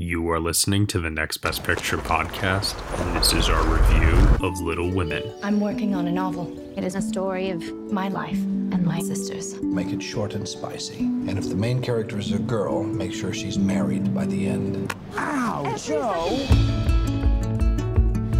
[0.00, 4.60] You are listening to the Next Best Picture podcast, and this is our review of
[4.60, 5.24] Little Women.
[5.42, 6.56] I'm working on a novel.
[6.78, 9.60] It is a story of my life and my sister's.
[9.60, 10.98] Make it short and spicy.
[10.98, 14.94] And if the main character is a girl, make sure she's married by the end.
[15.16, 16.46] Ow, Jo!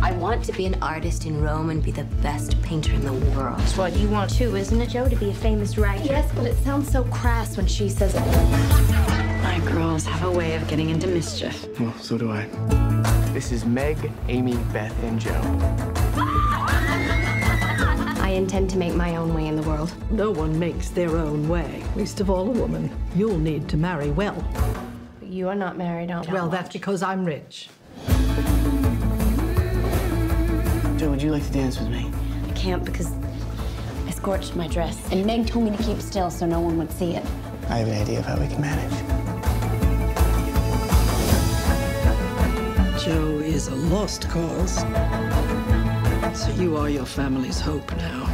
[0.01, 3.15] I want to be an artist in Rome and be the best painter in the
[3.37, 3.59] world.
[3.59, 5.09] That's what you want too, isn't it, Jo?
[5.09, 6.05] To be a famous writer.
[6.05, 9.28] Yes, but it sounds so crass when she says it.
[9.59, 11.67] My girls have a way of getting into mischief.
[11.81, 12.47] Well, so do I.
[13.33, 15.33] This is Meg, Amy, Beth, and Jo.
[18.23, 19.93] I intend to make my own way in the world.
[20.13, 22.89] No one makes their own way, least of all a woman.
[23.17, 24.37] You'll need to marry well.
[25.19, 26.35] But you are not married, aren't you?
[26.35, 27.69] Well, that's because I'm rich.
[30.99, 32.09] Jo, would you like to dance with me?
[32.47, 33.11] I can't because
[34.07, 35.11] I scorched my dress.
[35.11, 37.27] And Meg told me to keep still so no one would see it.
[37.69, 39.08] I have an idea of how we can manage.
[42.99, 44.79] Jo is a lost cause.
[46.37, 48.25] So you are your family's hope now.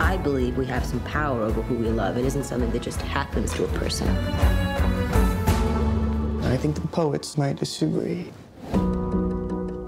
[0.00, 2.16] I believe we have some power over who we love.
[2.16, 4.08] It isn't something that just happens to a person.
[6.46, 8.32] I think the poets might disagree.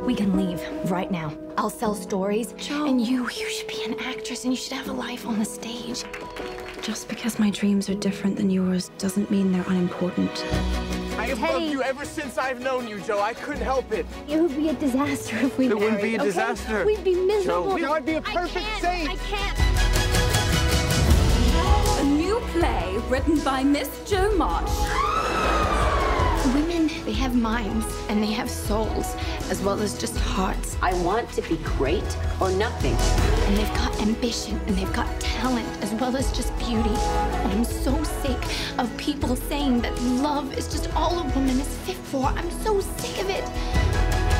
[0.05, 1.33] We can leave right now.
[1.56, 2.52] I'll sell stories.
[2.58, 2.84] Jo.
[2.84, 5.44] And you, you should be an actress and you should have a life on the
[5.46, 6.05] stage.
[6.83, 10.44] Just because my dreams are different than yours doesn't mean they're unimportant.
[11.28, 11.52] I have Teddy.
[11.64, 13.20] loved you ever since I've known you, Jo.
[13.20, 14.06] I couldn't help it.
[14.28, 16.26] It would be a disaster if we It wouldn't be a married, okay?
[16.26, 16.84] disaster.
[16.86, 17.76] We'd be miserable.
[17.78, 19.10] Jo, I'd be a I perfect can't, saint.
[19.10, 19.58] I can't.
[22.00, 24.68] A new play written by Miss Jo March.
[27.09, 29.17] They have minds and they have souls
[29.48, 30.77] as well as just hearts.
[30.83, 32.05] I want to be great
[32.39, 32.95] or nothing.
[33.47, 36.91] And they've got ambition and they've got talent as well as just beauty.
[36.91, 38.39] And I'm so sick
[38.79, 42.27] of people saying that love is just all a woman is fit for.
[42.27, 44.38] I'm so sick of it.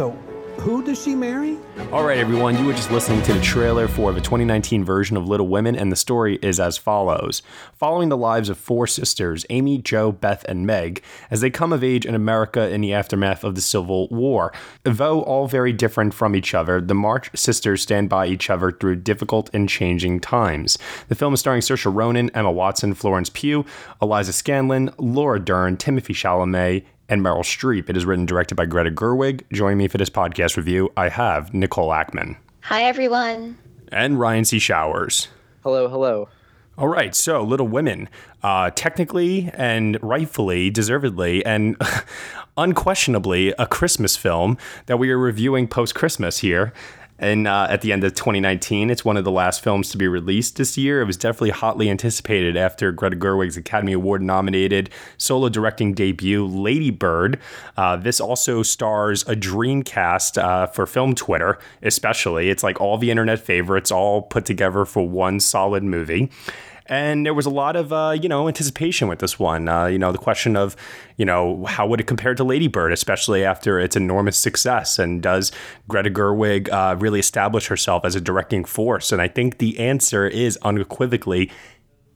[0.00, 0.12] So,
[0.60, 1.58] who does she marry?
[1.92, 5.28] All right, everyone, you were just listening to the trailer for the 2019 version of
[5.28, 7.42] Little Women, and the story is as follows.
[7.74, 11.84] Following the lives of four sisters, Amy, Jo, Beth, and Meg, as they come of
[11.84, 14.54] age in America in the aftermath of the Civil War.
[14.84, 18.96] Though all very different from each other, the March sisters stand by each other through
[18.96, 20.78] difficult and changing times.
[21.08, 23.66] The film is starring Saoirse Ronan, Emma Watson, Florence Pugh,
[24.00, 27.90] Eliza Scanlen, Laura Dern, Timothée Chalamet, and Meryl Streep.
[27.90, 29.42] It is written and directed by Greta Gerwig.
[29.52, 33.58] Joining me for this podcast review, I have Nicole Ackman Hi, everyone.
[33.92, 34.58] and Ryan C.
[34.58, 35.28] Showers.
[35.62, 36.28] Hello, hello.
[36.78, 38.08] All right, so Little Women,
[38.42, 41.76] uh, technically and rightfully, deservedly, and
[42.56, 44.56] unquestionably a Christmas film
[44.86, 46.72] that we are reviewing post Christmas here.
[47.20, 50.08] And uh, at the end of 2019, it's one of the last films to be
[50.08, 51.02] released this year.
[51.02, 54.88] It was definitely hotly anticipated after Greta Gerwig's Academy Award nominated
[55.18, 57.38] solo directing debut, Lady Bird.
[57.76, 62.48] Uh, this also stars a dream cast uh, for film Twitter, especially.
[62.48, 66.30] It's like all the internet favorites all put together for one solid movie
[66.90, 69.68] and there was a lot of uh, you know anticipation with this one.
[69.68, 70.76] Uh, you know, the question of
[71.16, 75.22] you know how would it compare to Lady Bird, especially after its enormous success, and
[75.22, 75.52] does
[75.88, 79.12] Greta Gerwig uh, really establish herself as a directing force?
[79.12, 81.50] And I think the answer is unequivocally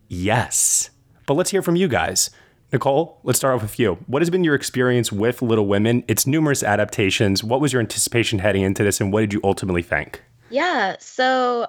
[0.09, 0.91] yes.
[1.27, 2.29] But let's hear from you guys.
[2.73, 3.99] Nicole, let's start off with you.
[4.09, 6.03] What has been your experience with Little Women?
[6.09, 7.45] Its numerous adaptations.
[7.45, 10.23] What was your anticipation heading into this, and what did you ultimately think?
[10.51, 11.69] Yeah, so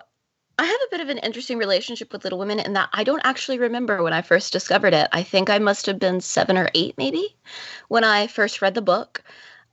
[0.58, 3.22] I have a bit of an interesting relationship with Little Women in that I don't
[3.26, 5.10] actually remember when I first discovered it.
[5.12, 7.36] I think I must have been seven or eight, maybe,
[7.90, 9.22] when I first read the book.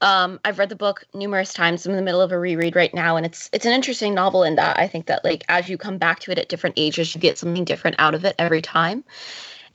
[0.01, 1.85] Um, I've read the book numerous times.
[1.85, 4.43] I'm in the middle of a reread right now, and it's it's an interesting novel
[4.43, 7.15] in that I think that like as you come back to it at different ages,
[7.15, 9.05] you get something different out of it every time.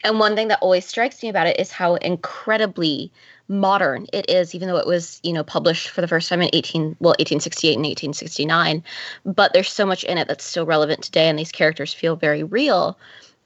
[0.04, 3.10] And one thing that always strikes me about it is how incredibly
[3.48, 6.50] modern it is, even though it was, you know, published for the first time in
[6.52, 8.82] 18, well, 1868 and 1869.
[9.24, 12.42] But there's so much in it that's still relevant today, and these characters feel very
[12.42, 12.98] real.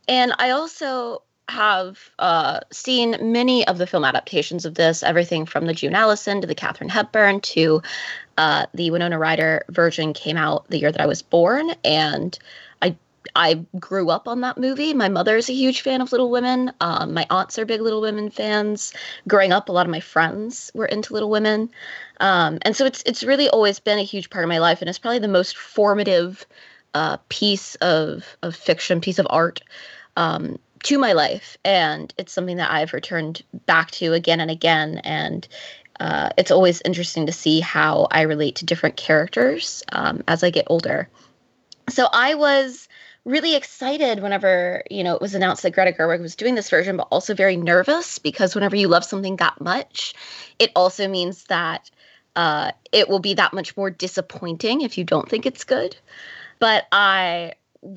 [0.08, 5.66] And I also have uh, seen many of the film adaptations of this, everything from
[5.66, 7.82] the June Allyson to the Katharine Hepburn to
[8.38, 12.38] uh, the Winona Ryder version came out the year that I was born, and
[13.34, 14.94] I grew up on that movie.
[14.94, 16.72] My mother is a huge fan of Little Women.
[16.80, 18.92] Um, my aunts are big Little Women fans.
[19.28, 21.70] Growing up, a lot of my friends were into Little Women,
[22.20, 24.88] um, and so it's it's really always been a huge part of my life, and
[24.88, 26.46] it's probably the most formative
[26.94, 29.60] uh, piece of of fiction, piece of art
[30.16, 34.98] um, to my life, and it's something that I've returned back to again and again.
[35.04, 35.46] And
[36.00, 40.50] uh, it's always interesting to see how I relate to different characters um, as I
[40.50, 41.08] get older.
[41.88, 42.88] So I was
[43.24, 46.96] really excited whenever you know it was announced that Greta Gerwig was doing this version,
[46.96, 50.14] but also very nervous because whenever you love something that much,
[50.58, 51.90] it also means that
[52.34, 55.96] uh, it will be that much more disappointing if you don't think it's good.
[56.58, 57.54] But I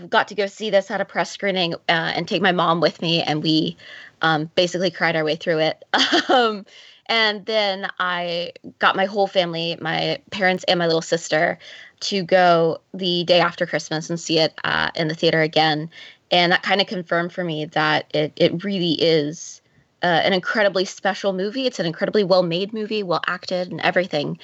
[0.10, 3.01] got to go see this at a press screening uh, and take my mom with
[3.01, 3.77] me, and we
[4.22, 5.83] um, basically cried our way through it.
[6.30, 6.66] um,
[7.07, 11.57] and then I got my whole family, my parents and my little sister,
[12.02, 15.90] to go the day after Christmas and see it uh, in the theater again.
[16.31, 19.62] And that kind of confirmed for me that it, it really is
[20.04, 21.66] uh, an incredibly special movie.
[21.66, 24.40] It's an incredibly well made movie, well acted, and everything.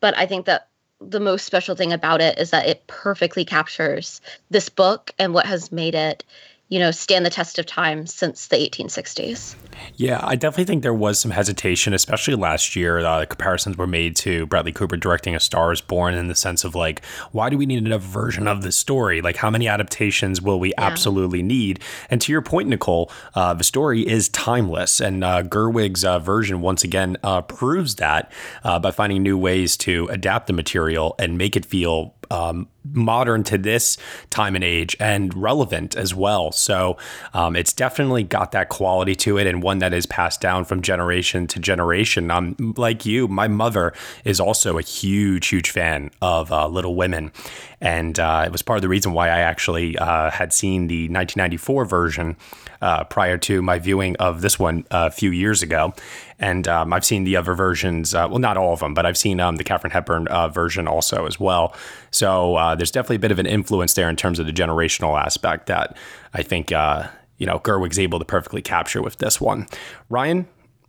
[0.00, 0.68] But I think that
[1.00, 4.20] the most special thing about it is that it perfectly captures
[4.50, 6.24] this book and what has made it
[6.68, 9.54] you know, stand the test of time since the 1860s.
[9.94, 12.98] Yeah, I definitely think there was some hesitation, especially last year.
[12.98, 16.64] Uh, comparisons were made to Bradley Cooper directing A Star is Born in the sense
[16.64, 19.22] of like, why do we need another version of this story?
[19.22, 20.86] Like, how many adaptations will we yeah.
[20.86, 21.78] absolutely need?
[22.10, 25.00] And to your point, Nicole, uh, the story is timeless.
[25.00, 28.32] And uh, Gerwig's uh, version, once again, uh, proves that
[28.64, 33.42] uh, by finding new ways to adapt the material and make it feel um, modern
[33.44, 33.96] to this
[34.30, 36.52] time and age and relevant as well.
[36.52, 36.96] So
[37.34, 40.82] um, it's definitely got that quality to it and one that is passed down from
[40.82, 42.30] generation to generation.
[42.30, 43.92] I'm like you, my mother
[44.24, 47.32] is also a huge, huge fan of uh, Little Women.
[47.80, 51.04] And uh, it was part of the reason why I actually uh, had seen the
[51.04, 52.36] 1994 version
[52.80, 55.92] uh, prior to my viewing of this one a few years ago.
[56.38, 59.16] And um, I've seen the other versions, uh, well, not all of them, but I've
[59.16, 61.74] seen um, the Katharine Hepburn uh, version also as well.
[62.10, 65.20] So uh, there's definitely a bit of an influence there in terms of the generational
[65.20, 65.96] aspect that
[66.34, 67.08] I think, uh,
[67.38, 69.66] you know, Gerwig's able to perfectly capture with this one.
[70.08, 70.46] Ryan,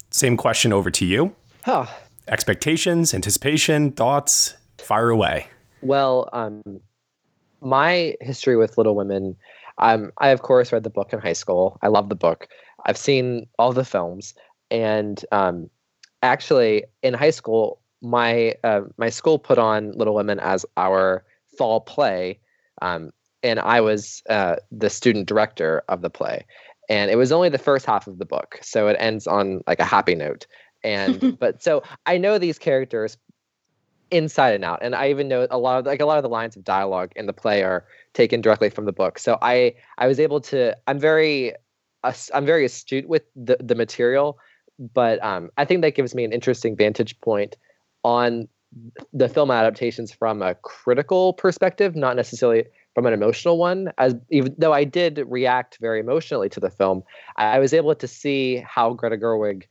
[0.10, 1.36] same question over to you.
[1.64, 1.88] Huh.
[2.28, 5.48] Expectations, anticipation, thoughts, fire away.
[5.82, 6.62] Well, um,
[7.62, 9.36] my history with Little Women,
[9.78, 11.78] um, I of course read the book in high school.
[11.82, 12.48] I love the book.
[12.86, 14.34] I've seen all the films
[14.72, 15.70] and um,
[16.24, 21.24] actually in high school my uh, my school put on little women as our
[21.58, 22.40] fall play
[22.82, 23.12] um,
[23.44, 26.46] and i was uh, the student director of the play
[26.90, 29.80] and it was only the first half of the book so it ends on like
[29.80, 30.46] a happy note
[30.84, 33.18] and but so i know these characters
[34.12, 36.30] inside and out and i even know a lot of like a lot of the
[36.30, 40.08] lines of dialogue in the play are taken directly from the book so i i
[40.08, 41.54] was able to i'm very
[42.34, 44.40] i'm very astute with the the material
[44.80, 47.58] but um, I think that gives me an interesting vantage point
[48.04, 48.48] on
[49.14, 53.92] the film adaptations from a critical perspective, not necessarily from an emotional one.
[53.98, 57.04] As even though I did react very emotionally to the film,
[57.38, 59.64] I was able to see how Greta Gerwig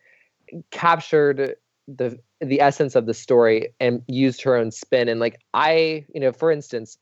[0.71, 1.56] captured
[1.88, 5.09] the the essence of the story and used her own spin.
[5.09, 6.99] And like I, you know, for instance,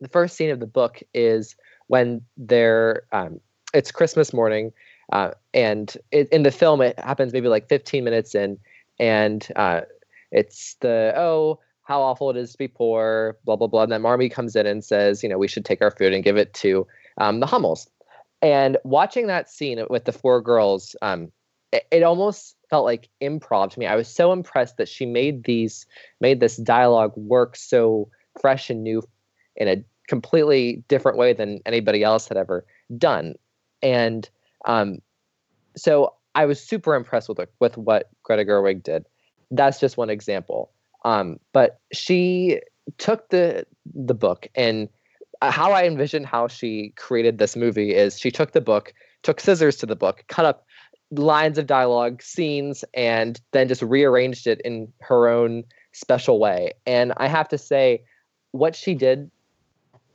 [0.00, 1.56] the first scene of the book is
[1.88, 3.40] when they're um,
[3.74, 4.72] it's Christmas morning
[5.12, 8.58] uh, and it, in the film, it happens maybe like 15 minutes in,
[8.98, 9.82] and uh,
[10.32, 13.82] it's the oh how awful it is to be poor, blah blah blah.
[13.84, 16.24] And then Marmee comes in and says, you know, we should take our food and
[16.24, 16.86] give it to
[17.18, 17.88] um, the Hummels.
[18.42, 21.30] And watching that scene with the four girls, um,
[21.90, 23.86] it, almost felt like improv to me.
[23.86, 25.86] I was so impressed that she made these
[26.20, 28.08] made this dialogue work so
[28.40, 29.02] fresh and new
[29.56, 32.64] in a completely different way than anybody else had ever
[32.96, 33.34] done.
[33.82, 34.28] And
[34.66, 34.98] um,
[35.76, 39.06] so I was super impressed with with what Greta Gerwig did.
[39.50, 40.72] That's just one example.
[41.04, 42.60] Um, but she
[42.98, 44.88] took the the book and
[45.42, 48.92] uh, how I envision how she created this movie is she took the book,
[49.22, 50.65] took scissors to the book, cut up
[51.10, 56.72] lines of dialogue, scenes, and then just rearranged it in her own special way.
[56.86, 58.02] And I have to say,
[58.52, 59.30] what she did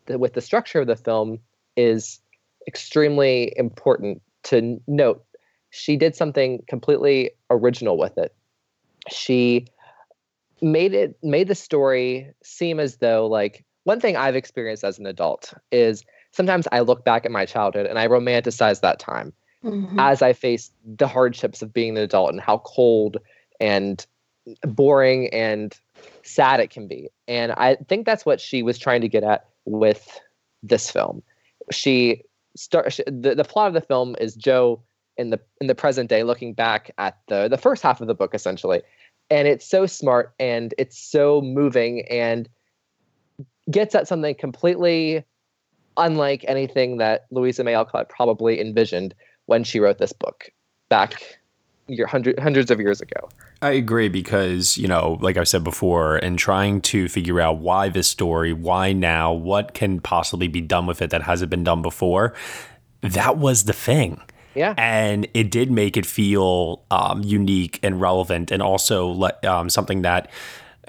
[0.08, 1.40] with the structure of the film
[1.78, 2.20] is
[2.68, 5.24] extremely important to note,
[5.70, 8.36] she did something completely original with it.
[9.10, 9.68] She
[10.62, 15.08] made it made the story seem as though like one thing I've experienced as an
[15.08, 19.34] adult is sometimes I look back at my childhood and I romanticize that time
[19.64, 20.00] mm-hmm.
[20.00, 23.18] as I face the hardships of being an adult and how cold
[23.60, 24.06] and
[24.64, 25.78] boring and
[26.24, 27.10] sad it can be.
[27.28, 30.20] And I think that's what she was trying to get at with
[30.64, 31.22] this film.
[31.72, 32.24] She
[32.56, 34.82] start the, the plot of the film is Jo
[35.18, 38.14] in the in the present day looking back at the the first half of the
[38.14, 38.82] book essentially
[39.30, 42.50] and it's so smart and it's so moving and
[43.70, 45.24] gets at something completely
[45.98, 49.14] unlike anything that Louisa May Alcott probably envisioned
[49.52, 50.50] when she wrote this book
[50.88, 51.22] back
[51.90, 53.28] year, hundred, hundreds of years ago.
[53.62, 57.90] I agree because, you know, like I said before, in trying to figure out why
[57.90, 61.82] this story, why now, what can possibly be done with it that hasn't been done
[61.82, 62.34] before,
[63.02, 64.22] that was the thing.
[64.56, 64.74] Yeah.
[64.78, 70.32] And it did make it feel um, unique and relevant and also um, something that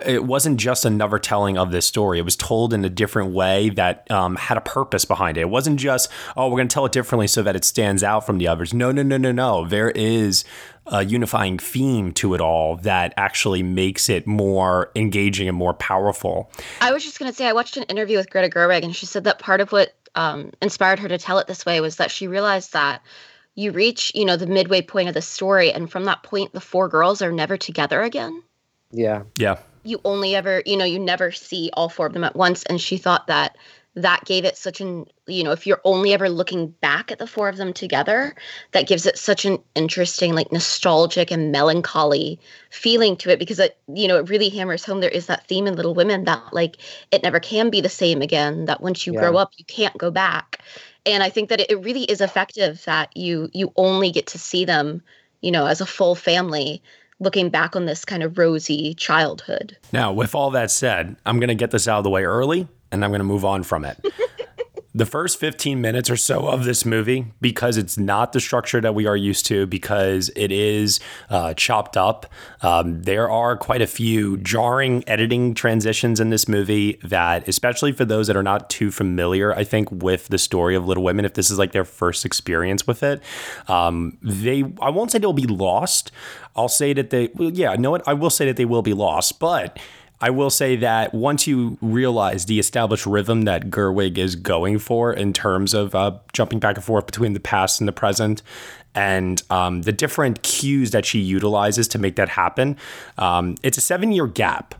[0.06, 2.18] it wasn't just another telling of this story.
[2.18, 5.42] It was told in a different way that um, had a purpose behind it.
[5.42, 8.26] It wasn't just, oh, we're going to tell it differently so that it stands out
[8.26, 8.72] from the others.
[8.74, 9.66] No, no, no, no, no.
[9.66, 10.44] There is
[10.86, 16.50] a unifying theme to it all that actually makes it more engaging and more powerful.
[16.80, 19.06] I was just going to say, I watched an interview with Greta Gerwig, and she
[19.06, 22.10] said that part of what um, inspired her to tell it this way was that
[22.10, 23.02] she realized that
[23.54, 26.60] you reach, you know, the midway point of the story, and from that point, the
[26.60, 28.42] four girls are never together again.
[28.90, 29.22] Yeah.
[29.38, 32.62] Yeah you only ever, you know, you never see all four of them at once.
[32.64, 33.56] And she thought that
[33.94, 37.26] that gave it such an, you know, if you're only ever looking back at the
[37.26, 38.34] four of them together,
[38.70, 43.76] that gives it such an interesting, like nostalgic and melancholy feeling to it because it,
[43.92, 46.78] you know, it really hammers home there is that theme in Little Women that like
[47.10, 49.20] it never can be the same again, that once you yeah.
[49.20, 50.62] grow up, you can't go back.
[51.04, 54.64] And I think that it really is effective that you you only get to see
[54.64, 55.02] them,
[55.42, 56.82] you know, as a full family
[57.22, 59.76] looking back on this kind of rosy childhood.
[59.92, 62.66] Now, with all that said, I'm going to get this out of the way early
[62.90, 63.98] and I'm going to move on from it.
[64.94, 68.94] the first 15 minutes or so of this movie, because it's not the structure that
[68.94, 72.26] we are used to, because it is uh, chopped up,
[72.60, 78.04] um, there are quite a few jarring editing transitions in this movie that, especially for
[78.04, 81.34] those that are not too familiar, I think, with the story of Little Women, if
[81.34, 83.22] this is like their first experience with it,
[83.68, 86.12] um, they, I won't say they'll be lost.
[86.54, 89.38] I'll say that they, well, yeah, no, I will say that they will be lost,
[89.38, 89.78] but
[90.22, 95.12] I will say that once you realize the established rhythm that Gerwig is going for
[95.12, 98.40] in terms of uh, jumping back and forth between the past and the present,
[98.94, 102.76] and um, the different cues that she utilizes to make that happen,
[103.18, 104.76] um, it's a seven year gap.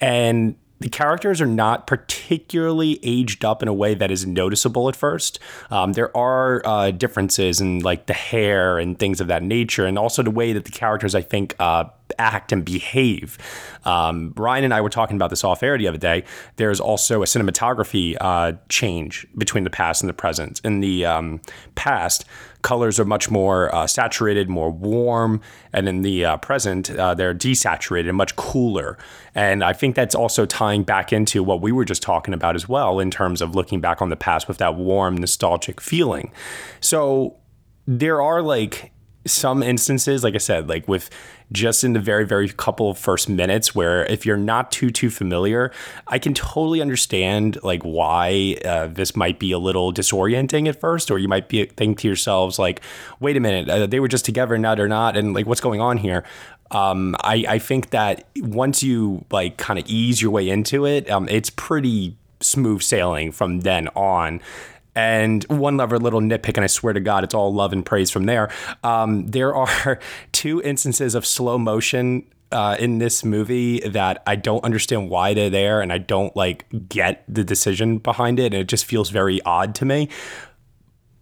[0.00, 4.96] And the characters are not particularly aged up in a way that is noticeable at
[4.96, 5.38] first.
[5.70, 9.98] Um, there are uh, differences in like the hair and things of that nature, and
[9.98, 11.84] also the way that the characters, I think, uh,
[12.18, 13.38] act and behave.
[13.84, 16.24] Um, and I were talking about this off air the other day.
[16.56, 20.60] There's also a cinematography uh, change between the past and the present.
[20.64, 21.40] In the um,
[21.74, 22.24] past,
[22.66, 25.40] colors are much more uh, saturated, more warm,
[25.72, 28.98] and in the uh, present, uh, they're desaturated, much cooler.
[29.36, 32.68] And I think that's also tying back into what we were just talking about as
[32.68, 36.32] well, in terms of looking back on the past with that warm, nostalgic feeling.
[36.80, 37.36] So
[37.86, 38.90] there are like
[39.26, 41.10] some instances, like I said, like with
[41.52, 45.70] just in the very, very couple first minutes where if you're not too, too familiar,
[46.06, 51.10] I can totally understand like why uh, this might be a little disorienting at first,
[51.10, 52.80] or you might be think to yourselves like,
[53.20, 55.80] wait a minute, uh, they were just together, now they're not, and like what's going
[55.80, 56.24] on here?
[56.72, 61.08] Um, I, I think that once you like kind of ease your way into it,
[61.08, 64.40] um, it's pretty smooth sailing from then on.
[64.96, 68.10] And one other little nitpick, and I swear to God, it's all love and praise
[68.10, 68.50] from there.
[68.82, 70.00] Um, there are
[70.32, 75.50] two instances of slow motion uh, in this movie that I don't understand why they're
[75.50, 79.42] there, and I don't like get the decision behind it, and it just feels very
[79.42, 80.08] odd to me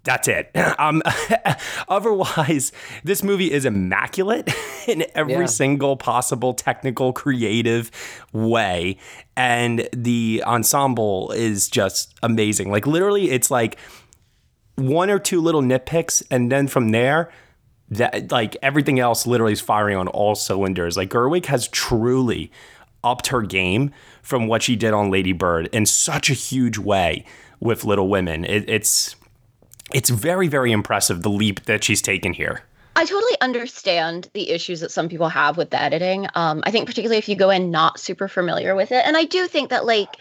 [0.05, 0.51] that's it.
[0.77, 1.03] Um,
[1.89, 2.73] otherwise,
[3.05, 4.51] this movie is immaculate
[4.89, 5.47] in every yeah.
[5.47, 7.91] single possible technical, creative
[8.33, 8.99] way.
[9.37, 12.71] And the ensemble is just amazing.
[12.73, 13.79] Like, literally, it's like
[14.75, 16.25] one or two little nitpicks.
[16.29, 17.31] And then from there,
[17.91, 20.97] that like everything else literally is firing on all cylinders.
[20.97, 22.51] Like, Gerwig has truly
[23.05, 23.93] upped her game
[24.23, 27.25] from what she did on Lady Bird in such a huge way
[27.61, 28.45] with Little Women.
[28.45, 29.15] It, it's
[29.95, 32.63] it's very, very impressive the leap that she's taken here.
[32.97, 36.29] I totally understand the issues that some people have with the editing.
[36.35, 39.25] Um, I think particularly if you go in not super familiar with it, and I
[39.25, 40.17] do think that like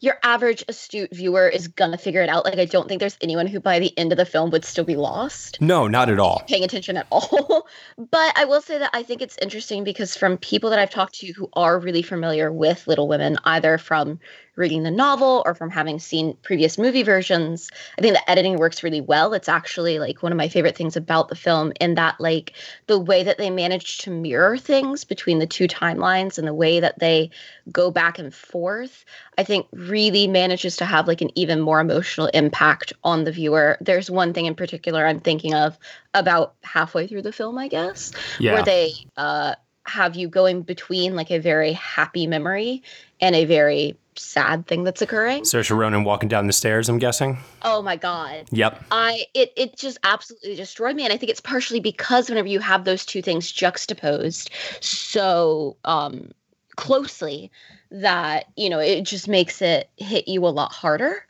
[0.00, 2.44] your average astute viewer is gonna figure it out.
[2.44, 4.84] Like I don't think there's anyone who by the end of the film would still
[4.84, 5.60] be lost.
[5.60, 6.42] No, not at all.
[6.48, 7.66] Paying attention at all.
[7.98, 11.14] but I will say that I think it's interesting because from people that I've talked
[11.20, 14.18] to who are really familiar with Little Women, either from
[14.56, 17.70] reading the novel or from having seen previous movie versions.
[17.98, 19.34] I think the editing works really well.
[19.34, 22.54] It's actually like one of my favorite things about the film in that like
[22.86, 26.80] the way that they manage to mirror things between the two timelines and the way
[26.80, 27.30] that they
[27.70, 29.04] go back and forth,
[29.38, 33.76] I think really manages to have like an even more emotional impact on the viewer.
[33.80, 35.78] There's one thing in particular I'm thinking of
[36.14, 38.54] about halfway through the film, I guess, yeah.
[38.54, 42.82] where they uh have you going between like a very happy memory
[43.20, 45.42] and a very sad thing that's occurring.
[45.42, 46.88] Saoirse Ronan walking down the stairs.
[46.88, 47.38] I'm guessing.
[47.62, 48.46] Oh my god.
[48.50, 48.84] Yep.
[48.90, 52.60] I it it just absolutely destroyed me, and I think it's partially because whenever you
[52.60, 56.30] have those two things juxtaposed so um
[56.76, 57.50] closely
[57.90, 61.24] that you know it just makes it hit you a lot harder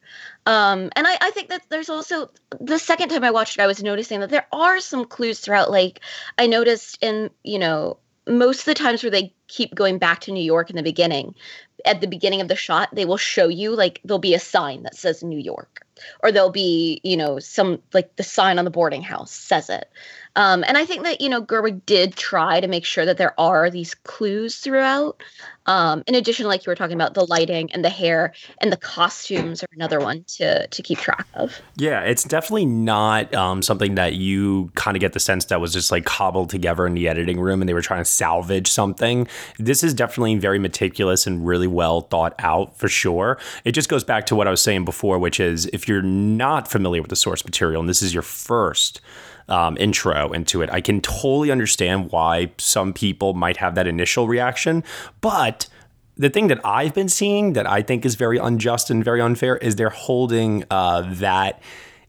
[0.47, 3.67] um and I, I think that there's also the second time i watched it i
[3.67, 6.01] was noticing that there are some clues throughout like
[6.39, 10.33] i noticed in you know most of the times where they keep going back to
[10.33, 11.35] new york in the beginning
[11.87, 14.83] at the beginning of the shot they will show you like there'll be a sign
[14.83, 15.86] that says new york
[16.23, 19.91] or there'll be you know some like the sign on the boarding house says it
[20.37, 23.39] um, and I think that, you know, Gerwig did try to make sure that there
[23.41, 25.23] are these clues throughout.
[25.65, 28.77] Um, in addition, like you were talking about, the lighting and the hair and the
[28.77, 31.61] costumes are another one to to keep track of.
[31.77, 35.73] Yeah, it's definitely not um, something that you kind of get the sense that was
[35.73, 39.27] just like cobbled together in the editing room and they were trying to salvage something.
[39.59, 43.39] This is definitely very meticulous and really well thought out for sure.
[43.65, 46.69] It just goes back to what I was saying before, which is if you're not
[46.69, 49.01] familiar with the source material and this is your first
[49.49, 50.71] um, intro into it.
[50.71, 54.83] I can totally understand why some people might have that initial reaction,
[55.21, 55.69] but
[56.17, 59.57] the thing that I've been seeing that I think is very unjust and very unfair
[59.59, 61.61] is they're holding uh, that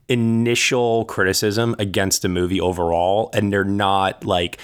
[0.08, 4.58] initial criticism against the movie overall, and they're not like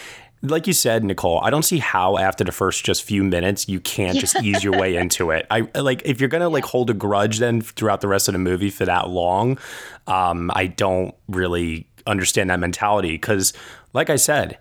[0.44, 3.80] like you said, Nicole, I don't see how after the first just few minutes you
[3.80, 5.46] can't just ease your way into it.
[5.50, 8.38] I like if you're gonna like hold a grudge then throughout the rest of the
[8.38, 9.58] movie for that long,
[10.06, 13.52] um, I don't really understand that mentality because,
[13.92, 14.58] like I said,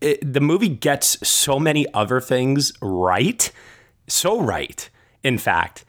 [0.00, 3.50] it, the movie gets so many other things right,
[4.06, 4.88] so right.
[5.22, 5.84] In fact,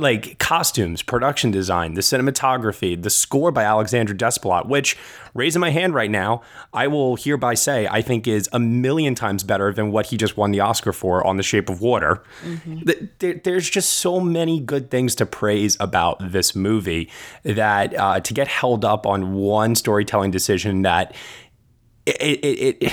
[0.00, 4.96] like costumes, production design, the cinematography, the score by Alexandre Desplat, which,
[5.34, 6.40] raising my hand right now,
[6.72, 10.36] I will hereby say I think is a million times better than what he just
[10.36, 12.22] won the Oscar for on The Shape of Water.
[12.44, 13.38] Mm-hmm.
[13.42, 17.10] There's just so many good things to praise about this movie
[17.42, 21.12] that uh, to get held up on one storytelling decision that
[22.06, 22.92] it, it, it it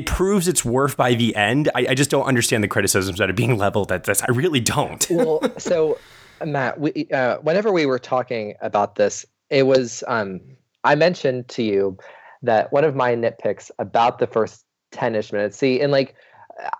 [0.00, 1.70] proves its worth by the end.
[1.74, 4.22] I, I, just don't understand the criticisms that are being leveled at this.
[4.22, 5.06] I really don't.
[5.10, 5.98] well, so
[6.44, 10.40] Matt, we, uh, whenever we were talking about this, it was um,
[10.84, 11.98] I mentioned to you
[12.42, 15.58] that one of my nitpicks about the first ten-ish minutes.
[15.58, 16.14] See, and like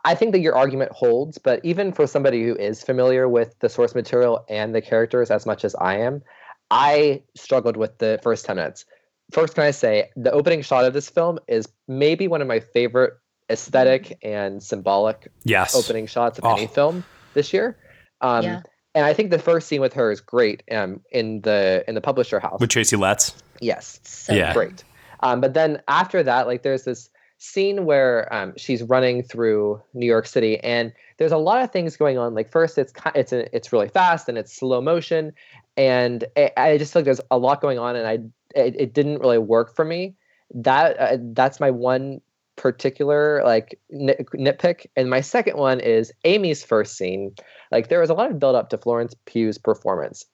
[0.05, 3.69] I think that your argument holds, but even for somebody who is familiar with the
[3.69, 6.23] source material and the characters as much as I am,
[6.71, 8.85] I struggled with the first ten minutes
[9.33, 12.61] first can I say the opening shot of this film is maybe one of my
[12.61, 13.15] favorite
[13.51, 15.75] aesthetic and symbolic yes.
[15.75, 16.55] opening shots of oh.
[16.55, 17.77] any film this year.
[18.21, 18.63] Um, yeah.
[18.95, 22.03] And I think the first scene with her is great um, in the in the
[22.03, 23.35] publisher house with Tracy Letts.
[23.61, 24.85] Yes, so yeah, great.
[25.21, 30.05] Um, but then after that, like there's this scene where um, she's running through New
[30.05, 32.35] York City, and there's a lot of things going on.
[32.35, 35.33] Like first, it's it's it's really fast and it's slow motion,
[35.79, 38.19] and it, I just feel like there's a lot going on, and I
[38.55, 40.15] it, it didn't really work for me.
[40.55, 42.21] That uh, that's my one
[42.57, 44.87] particular like nit- nitpick.
[44.97, 47.35] And my second one is Amy's first scene.
[47.71, 50.25] Like there was a lot of build up to Florence Pugh's performance,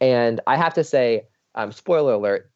[0.00, 2.50] and I have to say, um, spoiler alert.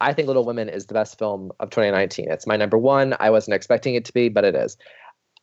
[0.00, 2.28] I think Little Women is the best film of 2019.
[2.28, 3.14] It's my number one.
[3.20, 4.76] I wasn't expecting it to be, but it is.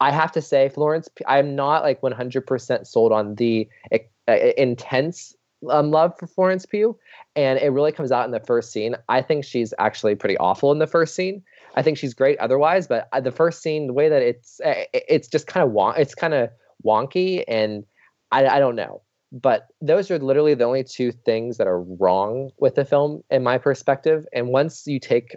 [0.01, 5.35] I have to say, Florence, I'm not like 100% sold on the uh, intense
[5.69, 6.97] um, love for Florence Pugh,
[7.35, 8.95] and it really comes out in the first scene.
[9.09, 11.43] I think she's actually pretty awful in the first scene.
[11.75, 14.83] I think she's great otherwise, but uh, the first scene, the way that it's uh,
[14.93, 16.49] it's just kind of won- it's kind of
[16.85, 17.85] wonky, and
[18.31, 19.01] I, I don't know.
[19.31, 23.43] But those are literally the only two things that are wrong with the film, in
[23.43, 24.25] my perspective.
[24.33, 25.35] And once you take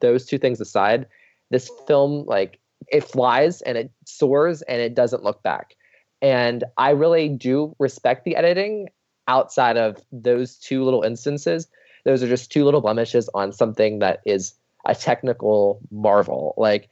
[0.00, 1.06] those two things aside,
[1.50, 2.58] this film like
[2.90, 5.74] it flies and it soars and it doesn't look back.
[6.22, 8.88] And I really do respect the editing
[9.28, 11.68] outside of those two little instances,
[12.04, 14.54] those are just two little blemishes on something that is
[14.86, 16.54] a technical marvel.
[16.56, 16.88] Like,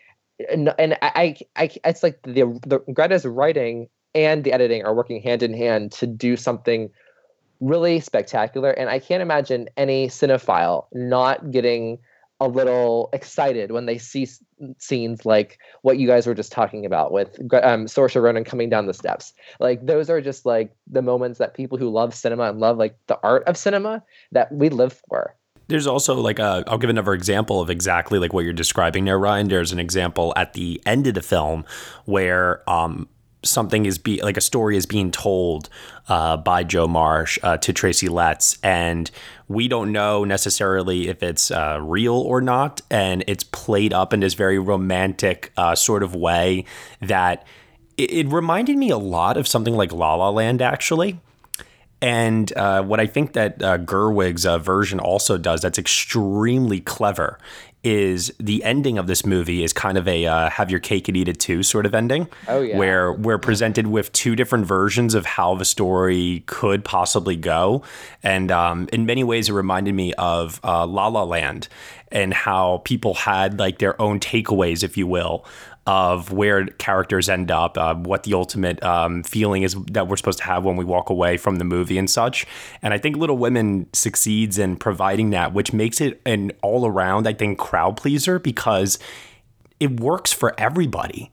[0.51, 5.22] and, and I, I, it's like the, the Greta's writing and the editing are working
[5.22, 6.90] hand in hand to do something
[7.61, 8.70] really spectacular.
[8.70, 11.99] And I can't imagine any cinephile not getting
[12.40, 14.29] a little excited when they see
[14.79, 18.87] scenes like what you guys were just talking about with um, Saoirse Ronan coming down
[18.87, 19.33] the steps.
[19.59, 22.96] Like those are just like the moments that people who love cinema and love like
[23.07, 25.35] the art of cinema that we live for.
[25.68, 29.18] There's also like a, I'll give another example of exactly like what you're describing there,
[29.18, 29.49] Ryan.
[29.49, 31.64] There's an example at the end of the film
[32.05, 33.09] where um,
[33.47, 35.69] something is be like a story is being told
[36.09, 39.11] uh, by Jo March uh, to Tracy Letts, and
[39.49, 44.21] we don't know necessarily if it's uh, real or not, and it's played up in
[44.21, 46.65] this very romantic uh, sort of way
[47.01, 47.47] that
[47.97, 51.21] it, it, reminded me a lot of something like La La Land, actually.
[52.03, 57.39] And uh, what I think that uh, Gerwig's version also does that's extremely clever
[57.87, 61.16] is the ending of this movie is kind of a uh, have your cake and
[61.16, 62.27] eat it too sort of ending.
[62.49, 62.77] Oh, yeah.
[62.77, 67.85] Where we're presented with two different versions of how the story could possibly go.
[68.25, 71.68] And um, in many ways, it reminded me of uh, La La Land
[72.11, 75.44] and how people had like their own takeaways, if you will,
[75.87, 80.38] of where characters end up, uh, what the ultimate um, feeling is that we're supposed
[80.38, 82.46] to have when we walk away from the movie and such.
[82.83, 87.29] And I think Little Women succeeds in providing that, which makes it an all around,
[87.29, 88.99] I think, crowd pleaser because
[89.79, 91.31] it works for everybody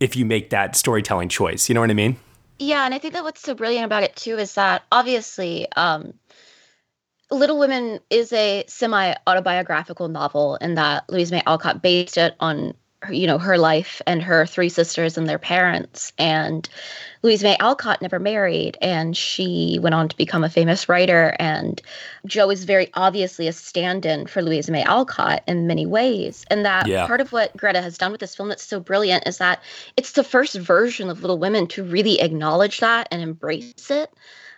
[0.00, 1.68] if you make that storytelling choice.
[1.68, 2.16] You know what I mean?
[2.58, 6.14] Yeah, and I think that what's so brilliant about it too is that obviously, um,
[7.30, 12.74] Little Women is a semi autobiographical novel in that Louisa May Alcott based it on
[13.10, 16.12] you know her life and her three sisters and their parents.
[16.18, 16.68] And
[17.22, 21.34] louisa may alcott never married and she went on to become a famous writer.
[21.38, 21.80] And
[22.26, 26.44] jo is very obviously a stand-in for louisa may alcott in many ways.
[26.50, 27.06] And that Yeah.
[27.06, 29.62] part of what greta has done with this film that's so brilliant is that
[29.96, 34.10] it's the first version of little women to really acknowledge that and embrace it.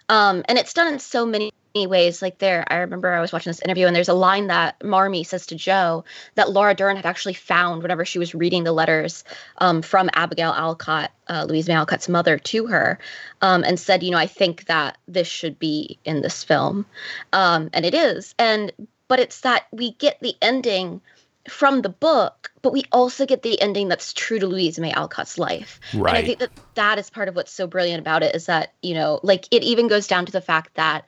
[0.08, 1.50] Um, and it's done in so many
[1.84, 2.22] ways.
[2.22, 5.24] Like there, I remember I was watching this interview, and there's a line that Marmee
[5.24, 6.04] says to Jo
[6.36, 9.24] that Laura Dern had actually found whenever she was reading the letters
[9.58, 12.98] um, from Abigail Alcott, uh, Louisa May Alcott's mother, to her,
[13.42, 16.86] um, and said, you know, I think that this should be in this film,
[17.34, 18.34] um, and it is.
[18.38, 18.72] And
[19.08, 21.00] but it's that we get the ending
[21.48, 25.38] from the book, but we also get the ending that's true to Louisa May Alcott's
[25.38, 25.80] life.
[26.08, 28.72] And I think that that is part of what's so brilliant about it is that,
[28.82, 31.04] you know, like it even goes down to the fact that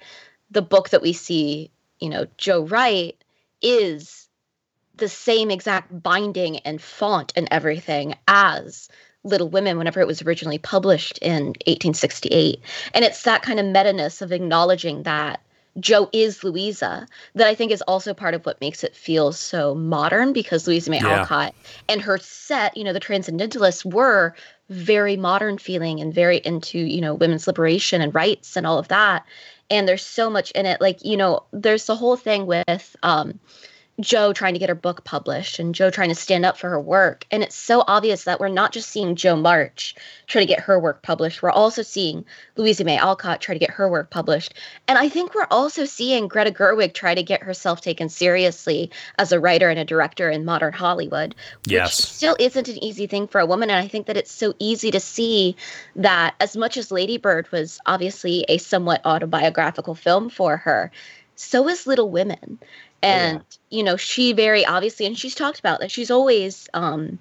[0.51, 3.23] the book that we see, you know, Jo write
[3.63, 4.29] is
[4.97, 8.89] the same exact binding and font and everything as
[9.25, 12.61] Little Women whenever it was originally published in 1868.
[12.95, 15.41] And it's that kind of meta-ness of acknowledging that
[15.79, 19.75] Jo is Louisa that I think is also part of what makes it feel so
[19.75, 21.21] modern because Louisa May Yeah.
[21.21, 21.55] Alcott
[21.89, 24.35] and her set, you know, the Transcendentalists were
[24.69, 28.89] very modern feeling and very into, you know, women's liberation and rights and all of
[28.89, 29.25] that.
[29.71, 30.81] And there's so much in it.
[30.81, 33.39] Like, you know, there's the whole thing with um
[34.01, 36.81] Jo trying to get her book published and Jo trying to stand up for her
[36.81, 37.27] work.
[37.31, 39.95] And it's so obvious that we're not just seeing Jo March
[40.29, 42.25] try to get her work published, we're also seeing
[42.57, 44.55] Louisa May Alcott try to get her work published.
[44.87, 49.33] And I think we're also seeing Greta Gerwig try to get herself taken seriously as
[49.33, 51.35] a writer and a director in modern Hollywood,
[51.65, 51.95] which Yes.
[51.95, 53.71] still isn't an easy thing for a woman.
[53.71, 55.57] And I think that it's so easy to see
[55.97, 60.93] that as much as Lady Bird was obviously a somewhat autobiographical film for her,
[61.35, 62.59] so is Little Women.
[63.03, 67.19] And, you know, she very obviously, and she's talked about that, she's always um,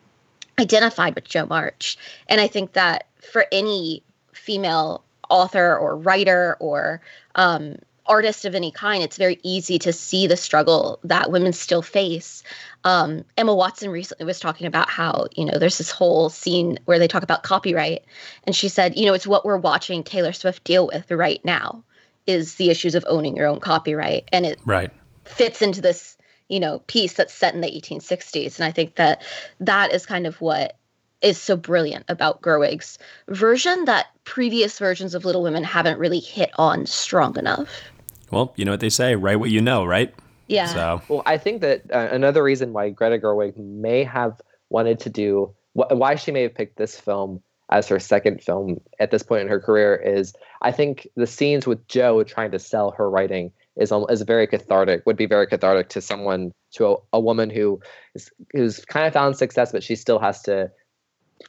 [0.59, 1.97] identified with Jo March.
[2.27, 7.01] And I think that for any female author or writer or
[7.35, 11.81] um, artist of any kind, it's very easy to see the struggle that women still
[11.81, 12.43] face.
[12.83, 16.99] Um, Emma Watson recently was talking about how, you know, there's this whole scene where
[16.99, 18.05] they talk about copyright.
[18.45, 21.83] And she said, you know, it's what we're watching Taylor Swift deal with right now
[22.25, 24.27] is the issues of owning your own copyright.
[24.31, 24.91] And it Right.
[25.27, 29.21] Fits into this you know piece that's set in the 1860s and i think that
[29.59, 30.77] that is kind of what
[31.21, 36.51] is so brilliant about gerwig's version that previous versions of little women haven't really hit
[36.57, 37.81] on strong enough.
[38.29, 40.13] Well, you know what they say, write what you know, right?
[40.47, 40.73] yeah.
[40.73, 45.09] So, Well, I think that uh, another reason why Greta Gerwig may have wanted to
[45.09, 49.23] do wh- why she may have picked this film as her second film at this
[49.23, 53.09] point in her career is I think the scenes with Jo trying to sell her
[53.09, 55.05] writing is is very cathartic.
[55.05, 57.79] Would be very cathartic to someone to a, a woman who
[58.15, 60.71] is who's kind of found success, but she still has to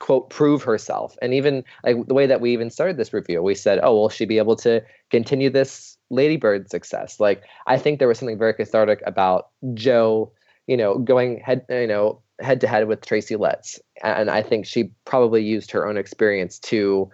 [0.01, 3.55] quote prove herself and even like the way that we even started this review we
[3.55, 7.99] said oh will she be able to continue this Lady Bird success like i think
[7.99, 10.31] there was something very cathartic about jo
[10.67, 14.67] you know going head you know head to head with tracy letts and i think
[14.67, 17.11] she probably used her own experience to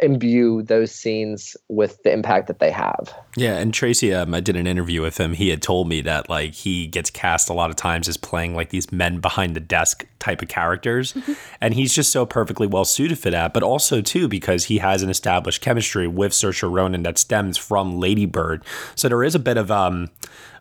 [0.00, 4.56] imbue those scenes with the impact that they have yeah, and Tracy, um, I did
[4.56, 5.34] an interview with him.
[5.34, 8.54] He had told me that like he gets cast a lot of times as playing
[8.54, 11.14] like these men behind the desk type of characters,
[11.60, 13.52] and he's just so perfectly well suited for that.
[13.52, 18.00] But also too because he has an established chemistry with Saoirse Ronan that stems from
[18.00, 20.08] Lady Bird, so there is a bit of um,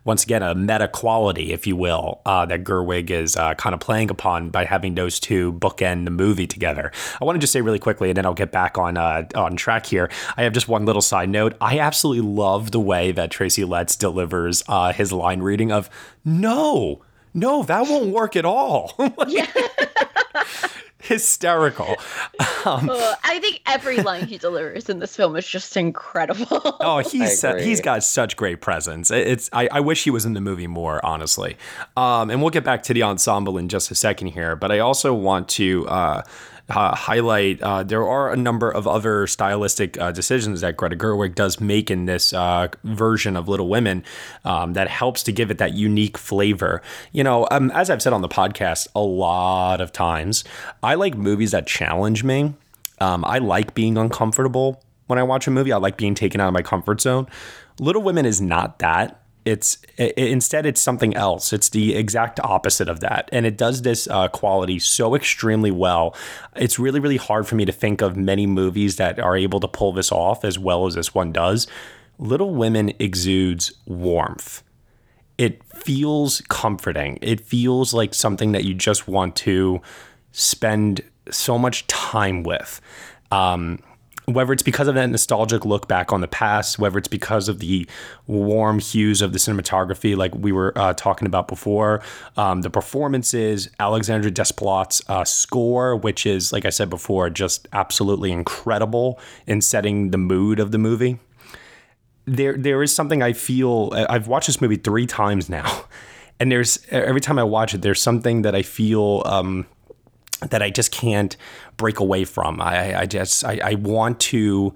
[0.05, 3.79] once again a meta quality, if you will, uh, that Gerwig is uh, kind of
[3.79, 6.91] playing upon by having those two bookend the movie together.
[7.19, 9.55] I want to just say really quickly, and then I'll get back on uh, on
[9.55, 10.09] track here.
[10.37, 11.57] I have just one little side note.
[11.59, 15.89] I absolutely love the way that Tracy Letts delivers uh, his line reading of
[16.23, 17.01] "No,
[17.33, 18.95] no, that won't work at all."
[21.05, 21.95] hysterical.
[22.65, 26.77] Um, uh, I think every line he delivers in this film is just incredible.
[26.79, 29.11] oh, he's uh, he's got such great presence.
[29.11, 31.57] It's I, I, wish he was in the movie more, honestly.
[31.95, 34.79] Um, and we'll get back to the ensemble in just a second here, but I
[34.79, 35.87] also want to.
[35.87, 36.23] Uh,
[36.69, 41.35] uh, highlight uh, there are a number of other stylistic uh, decisions that Greta Gerwig
[41.35, 44.03] does make in this uh, version of Little Women
[44.43, 46.81] um, that helps to give it that unique flavor.
[47.11, 50.43] You know, um, as I've said on the podcast a lot of times,
[50.81, 52.53] I like movies that challenge me.
[52.99, 55.71] Um, I like being uncomfortable when I watch a movie.
[55.71, 57.27] I like being taken out of my comfort zone.
[57.79, 61.53] Little Women is not that it's it, instead it's something else.
[61.53, 63.29] It's the exact opposite of that.
[63.31, 66.15] And it does this uh, quality so extremely well.
[66.55, 69.67] It's really really hard for me to think of many movies that are able to
[69.67, 71.67] pull this off as well as this one does.
[72.17, 74.63] Little women exudes warmth.
[75.37, 77.19] It feels comforting.
[77.21, 79.81] It feels like something that you just want to
[80.31, 82.79] spend so much time with.
[83.31, 83.79] Um,
[84.25, 87.59] whether it's because of that nostalgic look back on the past, whether it's because of
[87.59, 87.87] the
[88.27, 92.01] warm hues of the cinematography, like we were uh, talking about before,
[92.35, 98.31] um, the performances, Alexandre Desplat's uh, score, which is, like I said before, just absolutely
[98.31, 101.19] incredible in setting the mood of the movie.
[102.25, 103.91] There, there is something I feel.
[103.93, 105.85] I've watched this movie three times now,
[106.39, 109.21] and there's every time I watch it, there's something that I feel.
[109.25, 109.67] Um,
[110.49, 111.35] that I just can't
[111.77, 112.61] break away from.
[112.61, 114.73] I, I just I, I want to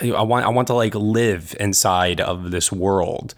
[0.00, 3.34] I want I want to like live inside of this world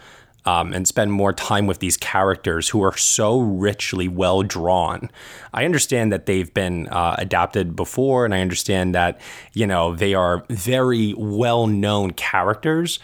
[0.47, 5.11] um, and spend more time with these characters who are so richly well drawn.
[5.53, 9.21] I understand that they've been uh, adapted before, and I understand that
[9.53, 12.99] you know they are very well known characters,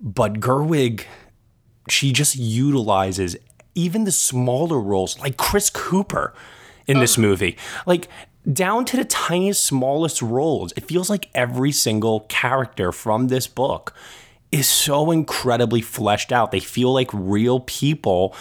[0.00, 1.04] but Gerwig
[1.88, 3.36] she just utilizes
[3.74, 6.34] even the smaller roles like Chris Cooper
[6.86, 7.56] in this movie.
[7.86, 8.08] Like
[8.50, 10.72] down to the tiniest, smallest roles.
[10.76, 13.94] It feels like every single character from this book
[14.50, 16.50] is so incredibly fleshed out.
[16.50, 18.34] They feel like real people.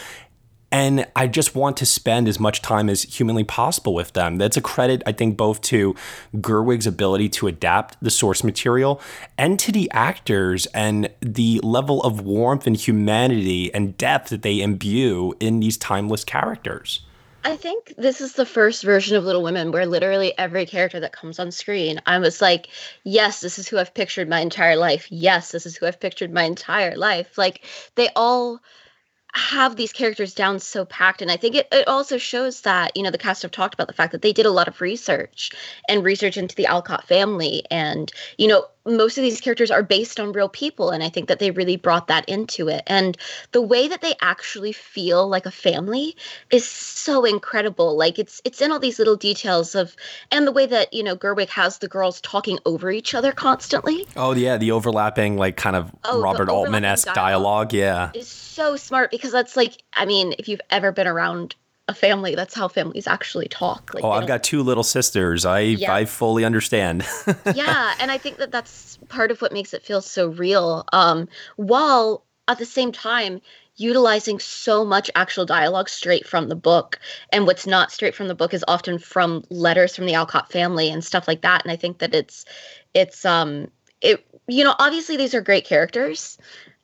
[0.74, 4.38] And I just want to spend as much time as humanly possible with them.
[4.38, 5.96] That's a credit, I think, both to
[6.36, 9.02] Gerwig's ability to adapt the source material
[9.38, 14.62] and to the actors and the level of warmth and humanity and depth that they
[14.62, 17.02] imbue in these timeless characters.
[17.44, 21.12] I think this is the first version of Little Women where literally every character that
[21.12, 22.68] comes on screen, I was like,
[23.04, 25.08] yes, this is who I've pictured my entire life.
[25.10, 27.38] Yes, this is who I've pictured my entire life.
[27.38, 28.62] Like they all
[29.34, 33.04] have these characters down so packed and i think it, it also shows that you
[33.04, 35.52] know the cast have talked about the fact that they did a lot of research
[35.88, 40.20] and research into the alcott family and you know most of these characters are based
[40.20, 42.84] on real people and i think that they really brought that into it.
[42.88, 43.18] And
[43.52, 46.16] the way that they actually feel like a family
[46.52, 47.98] is so incredible.
[47.98, 49.96] Like it's it's in all these little details of
[50.32, 54.08] and the way that you know gerwig has the girls talking over each other constantly.
[54.16, 58.12] Oh yeah the overlapping like kind of oh, robert altman-esque dialogue, dialogue yeah.
[58.14, 61.56] is so smart because that's like i mean if you've ever been around
[61.92, 62.36] a family.
[62.36, 63.94] That's how families actually talk.
[63.94, 65.46] Like, oh, I've got two little sisters.
[65.46, 65.94] I yeah.
[65.94, 67.06] I fully understand.
[67.54, 70.86] yeah, and I think that that's part of what makes it feel so real.
[70.94, 71.28] Um,
[71.58, 73.42] while at the same time
[73.76, 77.00] utilizing so much actual dialogue straight from the book,
[77.32, 80.90] and what's not straight from the book is often from letters from the Alcott family
[80.90, 81.64] and stuff like that.
[81.64, 82.46] And I think that it's
[82.94, 83.70] it's um
[84.02, 86.38] it you know obviously these are great characters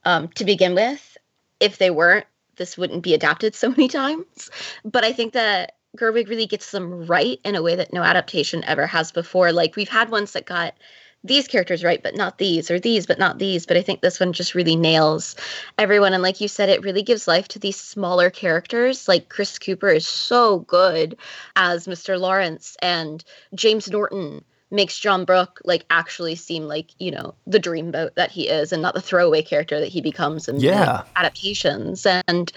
[0.05, 1.17] um, to begin with.
[1.59, 2.25] If they weren't,
[2.57, 4.49] this wouldn't be adapted so many times.
[4.83, 8.63] But I think that Gerwig really gets them right in a way that no adaptation
[8.65, 9.51] ever has before.
[9.51, 10.75] Like we've had ones that got
[11.23, 13.65] these characters right, but not these, or these, but not these.
[13.65, 15.35] But I think this one just really nails
[15.77, 16.13] everyone.
[16.13, 19.07] And like you said, it really gives life to these smaller characters.
[19.07, 21.17] Like Chris Cooper is so good
[21.55, 22.19] as Mr.
[22.19, 23.23] Laurence, and
[23.55, 28.47] James Norton makes John Brooke like actually seem like you know the dreamboat that he
[28.49, 31.03] is, and not the throwaway character that he becomes in yeah.
[31.15, 32.06] adaptations.
[32.06, 32.51] And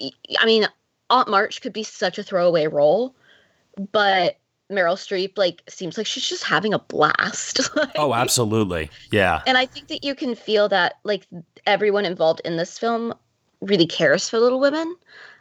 [0.00, 0.66] I mean,
[1.10, 3.14] Aunt March could be such a throwaway role,
[3.92, 4.38] but
[4.70, 7.60] Meryl Streep like seems like she's just having a blast.
[7.76, 8.90] like, oh, absolutely.
[9.10, 9.42] Yeah.
[9.46, 11.26] And I think that you can feel that like
[11.66, 13.14] everyone involved in this film
[13.60, 14.94] really cares for Little Women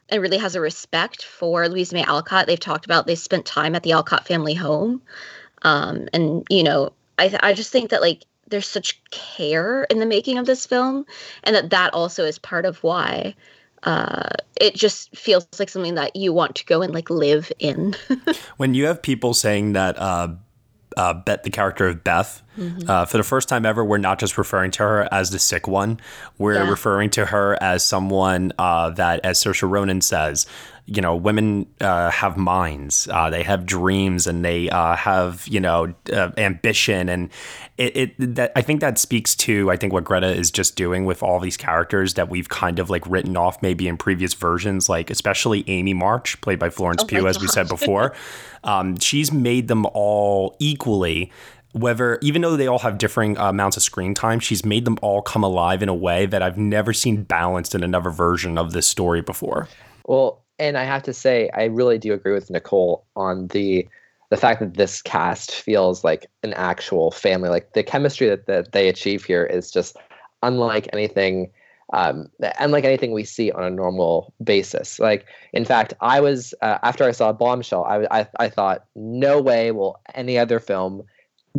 [0.10, 2.48] and really has a respect for Louisa May Alcott.
[2.48, 5.02] They've talked about they spent time at the Alcott family home.
[5.64, 10.00] Um, and you know, I th- I just think that like there's such care in
[10.00, 11.06] the making of this film,
[11.44, 13.36] and that that also is part of why
[13.84, 17.96] uh, it just feels like something that you want to go and like live in.
[18.58, 20.30] when you have people saying that uh,
[20.98, 22.44] uh, Bet the character of Beth.
[22.58, 22.90] Mm-hmm.
[22.90, 25.68] Uh, for the first time ever, we're not just referring to her as the sick
[25.68, 26.00] one.
[26.38, 26.70] We're yeah.
[26.70, 30.46] referring to her as someone uh, that, as Saoirse Ronan says,
[30.90, 35.60] you know women uh, have minds, uh, they have dreams, and they uh, have you
[35.60, 37.30] know uh, ambition, and
[37.78, 41.06] it, it that I think that speaks to I think what Greta is just doing
[41.06, 44.90] with all these characters that we've kind of like written off maybe in previous versions,
[44.90, 48.16] like especially Amy March, played by Florence Oh Pugh, as we said before.
[48.64, 51.32] um, she's made them all equally.
[51.74, 54.98] Whether even though they all have differing uh, amounts of screen time she's made them
[55.04, 58.72] all come alive in a way that i've never seen balanced in another version of
[58.74, 59.68] this story before.
[60.08, 63.88] Well, and I have to say, I really do agree with Nicole on the
[64.30, 67.50] the fact that this cast feels like an actual family.
[67.50, 69.98] Like the chemistry that, that they achieve here is just
[70.44, 71.50] unlike anything,
[71.94, 75.00] um, unlike anything we see on a normal basis.
[75.00, 79.42] Like, in fact, I was uh, after I saw Bombshell, I, I I thought, no
[79.42, 81.04] way will any other film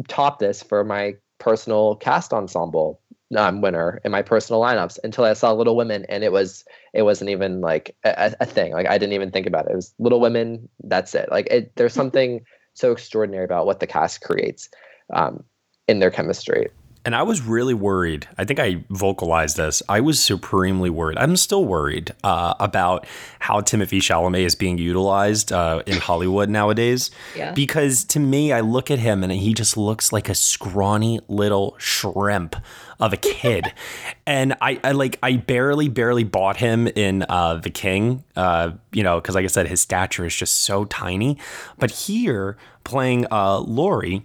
[0.06, 3.00] top this for my personal cast ensemble
[3.36, 7.02] um, winner in my personal lineups until I saw Little Women, and it was it
[7.02, 8.72] wasn't even like a, a thing.
[8.72, 9.72] Like I didn't even think about it.
[9.72, 10.68] It was Little Women.
[10.84, 11.30] That's it.
[11.30, 14.68] Like it, there's something so extraordinary about what the cast creates
[15.12, 15.44] um,
[15.88, 16.68] in their chemistry.
[17.04, 18.28] And i was really worried.
[18.36, 19.82] I think i vocalized this.
[19.88, 21.18] I was supremely worried.
[21.18, 23.06] I'm still worried uh, about
[23.38, 27.10] how timothée chalamet is being utilized uh, in hollywood nowadays.
[27.36, 27.52] Yeah.
[27.52, 31.74] because to me i look at him and he just looks like a scrawny little
[31.78, 32.56] shrimp
[32.98, 33.72] of a kid.
[34.26, 39.02] And I, I like i barely barely bought him in uh, the king uh, you
[39.02, 41.36] know because like i said his stature is just so tiny.
[41.78, 44.22] But here playing uh, laurie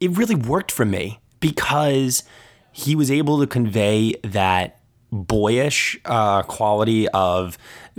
[0.00, 2.22] it really worked for me because
[2.72, 4.80] he was able to convey that
[5.12, 7.58] boyish uh, quality of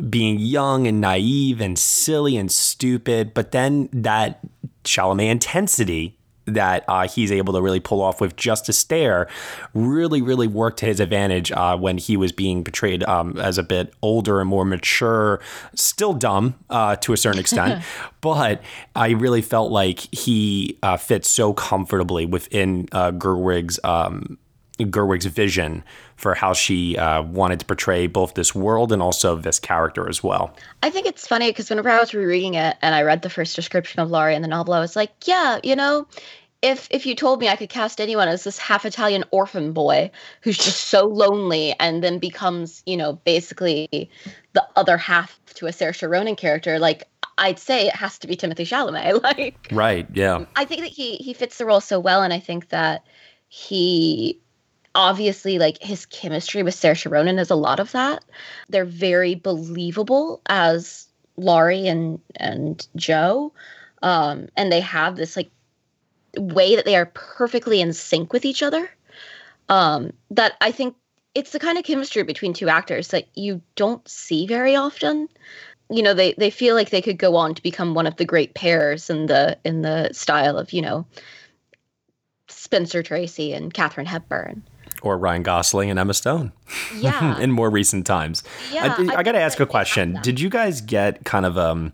[0.09, 4.39] being young and naive and silly and stupid, but then that
[4.83, 9.27] Chalamet intensity that uh, he's able to really pull off with just a stare
[9.73, 13.63] really, really worked to his advantage uh, when he was being portrayed um, as a
[13.63, 15.39] bit older and more mature,
[15.75, 17.83] still dumb uh, to a certain extent.
[18.21, 18.61] but
[18.95, 24.37] I really felt like he uh, fit so comfortably within uh, Gerwig's um,
[24.79, 25.83] Gerwig's vision
[26.15, 30.23] for how she uh, wanted to portray both this world and also this character as
[30.23, 30.55] well.
[30.81, 33.55] I think it's funny because whenever I was rereading it and I read the first
[33.55, 36.07] description of Laurie in the novel, I was like, yeah, you know,
[36.61, 40.09] if if you told me I could cast anyone as this half Italian orphan boy
[40.41, 44.09] who's just so lonely and then becomes, you know, basically
[44.53, 47.03] the other half to a Saoirse Ronan character, like
[47.37, 49.21] I'd say it has to be Timothée Chalamet.
[49.23, 50.07] Like Right.
[50.13, 50.45] Yeah.
[50.55, 53.05] I think that he he fits the role so well, and I think that
[53.47, 54.39] he
[54.95, 58.23] obviously like his chemistry with Saoirse Ronan is a lot of that.
[58.69, 63.53] They're very believable as Laurie and and Jo,
[64.01, 65.49] um, and they have this like
[66.37, 68.89] way that they are perfectly in sync with each other.
[69.69, 70.95] Um, that I think
[71.35, 75.27] it's the kind of chemistry between two actors that you don't see very often.
[75.89, 78.25] You know, they they feel like they could go on to become one of the
[78.25, 81.05] great pairs in the in the style of you know
[82.47, 84.63] Spencer Tracy and Katharine Hepburn.
[85.03, 86.51] Or Ryan Gosling and Emma Stone.
[86.97, 87.37] Yeah.
[87.39, 88.41] in more recent times.
[88.71, 90.17] Yeah, I, I I got to ask a question.
[90.23, 91.93] Did you guys get kind of um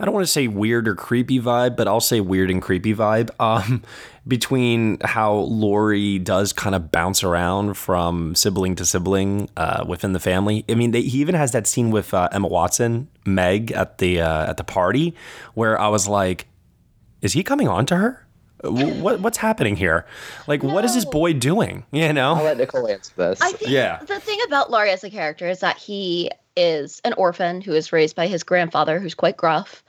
[0.00, 2.94] I don't want to say weird or creepy vibe, but I'll say weird and creepy
[2.94, 3.82] vibe um,
[4.26, 10.18] between how Laurie does kind of bounce around from sibling to sibling uh, within the
[10.18, 10.64] family.
[10.70, 14.22] I mean, they, he even has that scene with uh, Emma Watson, Meg at the
[14.22, 15.14] uh, at the party,
[15.52, 16.46] where I was like,
[17.20, 18.26] "Is he coming on to her?
[18.62, 20.04] W- What what's happening here?
[20.46, 21.84] Like, what is this boy doing?
[21.92, 23.40] You know?" I'll let Nicole answer this.
[23.40, 23.98] I think Yeah.
[24.00, 27.92] the thing about Laurie as a character is that he is an orphan who is
[27.92, 29.82] raised by his grandfather, who's quite gruff.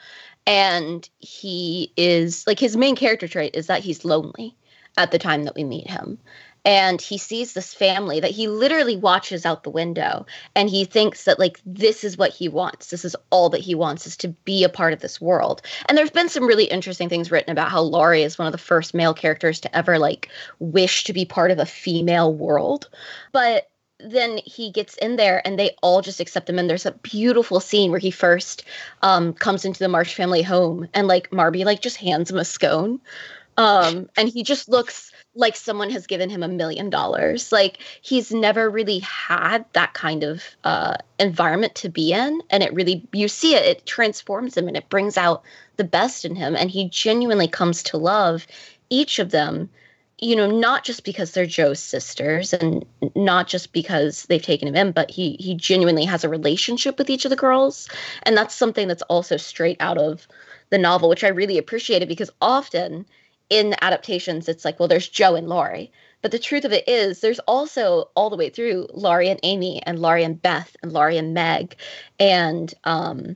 [0.47, 4.55] And he is like his main character trait is that he's lonely
[4.97, 6.17] at the time that we meet him.
[6.63, 11.24] And he sees this family that he literally watches out the window and he thinks
[11.24, 12.91] that like this is what he wants.
[12.91, 15.63] This is all that he wants is to be a part of this world.
[15.88, 18.60] And there's been some really interesting things written about how Laurie is one of the
[18.60, 22.89] first male characters to ever like wish to be part of a female world.
[23.32, 23.67] But
[24.04, 27.60] then he gets in there and they all just accept him and there's a beautiful
[27.60, 28.63] scene where he first
[29.04, 32.45] um comes into the march family home and like marmee like just hands him a
[32.45, 33.00] scone
[33.58, 37.52] um and he just looks like someone has given him a million dollars.
[37.52, 42.41] Like he's never really had that kind of uh environment to be in.
[42.49, 45.43] And it really you see it it transforms him and it brings out
[45.78, 46.55] the best in him.
[46.55, 48.45] And he genuinely comes to love
[48.89, 49.70] each of them
[50.24, 52.86] you know, not just because they're Jo's sisters and
[53.16, 57.10] not just because they've taken him in, but he he genuinely has a relationship with
[57.10, 57.89] each of the girls.
[58.24, 60.28] And that's something that's also straight out of
[60.70, 63.08] the novel, which I really appreciated because often
[63.52, 65.91] in adaptations it's like, well, there's Jo and Laurie.
[66.22, 69.82] But the truth of it is there's also all the way through Laurie and Amy
[69.84, 71.76] and Laurie and Beth and Laurie and Meg
[72.20, 73.36] and um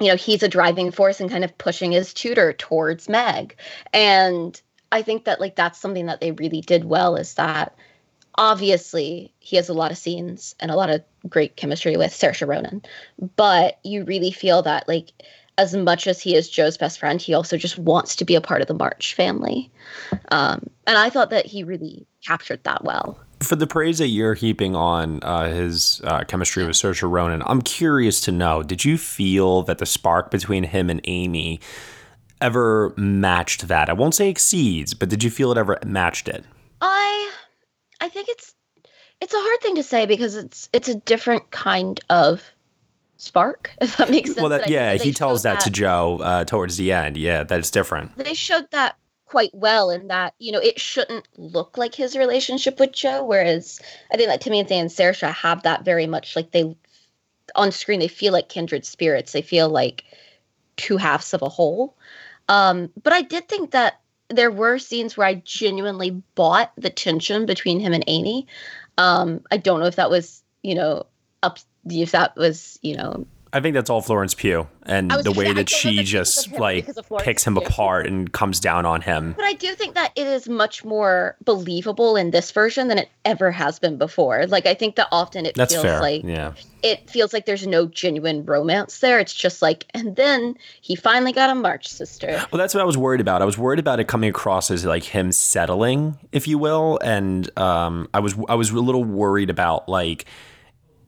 [0.00, 3.56] you know, he's a driving force and kind of pushing his tutor towards Meg.
[3.92, 7.76] And I think that like that's something that they really did well is that
[8.34, 12.46] obviously he has a lot of scenes and a lot of great chemistry with Saoirse
[12.46, 12.82] Ronan,
[13.36, 15.12] but you really feel that like
[15.56, 18.40] as much as he is Jo's best friend, he also just wants to be a
[18.40, 19.70] part of the March family.
[20.30, 23.18] Um, and I thought that he really captured that well.
[23.40, 27.62] For the praise that you're heaping on uh, his uh, chemistry with Saoirse Ronan, I'm
[27.62, 31.60] curious to know: Did you feel that the spark between him and Amy
[32.40, 33.90] ever matched that?
[33.90, 36.44] I won't say exceeds, but did you feel it ever matched it?
[36.80, 37.32] I,
[38.00, 38.54] I think it's
[39.20, 42.53] it's a hard thing to say because it's it's a different kind of
[43.24, 44.40] spark, if that makes sense.
[44.40, 47.16] Well, that, yeah, he tells that, that, to Jo uh, towards the end.
[47.16, 48.16] Yeah, that is different.
[48.16, 48.96] They showed that
[49.26, 53.80] quite well in that you know it shouldn't look like his relationship with Jo, whereas
[54.12, 56.76] I think that Timothée and Saoirse have that very much like they
[57.54, 59.32] on screen they feel like kindred spirits.
[59.32, 60.04] They feel like
[60.76, 61.96] two halves of a whole.
[62.48, 67.46] Um, but I did think that there were scenes where I genuinely bought the tension
[67.46, 68.46] between him and Amy.
[68.98, 71.06] Um, I don't know if that was you know
[71.42, 71.58] up
[71.88, 75.70] if that was you know I think that's all Florence Pugh and the way that
[75.70, 76.88] she just like
[77.20, 77.64] picks him Pugh.
[77.64, 79.34] apart and comes down on him.
[79.36, 83.10] But I do think that it is much more believable in this version than it
[83.24, 84.48] ever has been before.
[84.48, 86.00] Like I think that often it that's feels fair.
[86.00, 86.54] like yeah.
[86.82, 89.20] it feels like there's no genuine romance there.
[89.20, 92.44] It's just like and then he finally got a March sister.
[92.50, 93.40] Well, that's what I was worried about.
[93.40, 97.56] I was worried about it coming across as like him settling, if you will, and
[97.56, 100.26] um, I was I was a little worried about like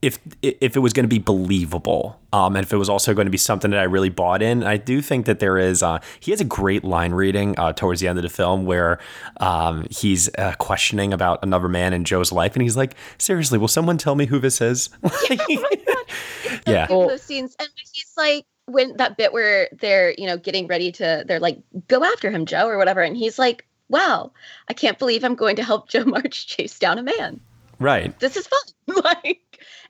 [0.03, 3.27] if if it was going to be believable, um, and if it was also going
[3.27, 4.63] to be something that I really bought in.
[4.63, 5.83] I do think that there is.
[5.83, 8.99] Uh, he has a great line reading uh, towards the end of the film where
[9.39, 13.69] um, he's uh, questioning about another man in Jo's life, and he's like, "Seriously, will
[13.69, 14.91] someone tell me who this is?"
[16.67, 20.67] yeah, oh those scenes, and he's like, when that bit where they're you know getting
[20.67, 24.33] ready to, they're like, "Go after him, Jo," or whatever, and he's like, "Wow,
[24.69, 27.41] I can't believe I'm going to help Jo March chase down a man."
[27.79, 28.19] Right.
[28.21, 28.61] This is fun.
[29.05, 29.43] like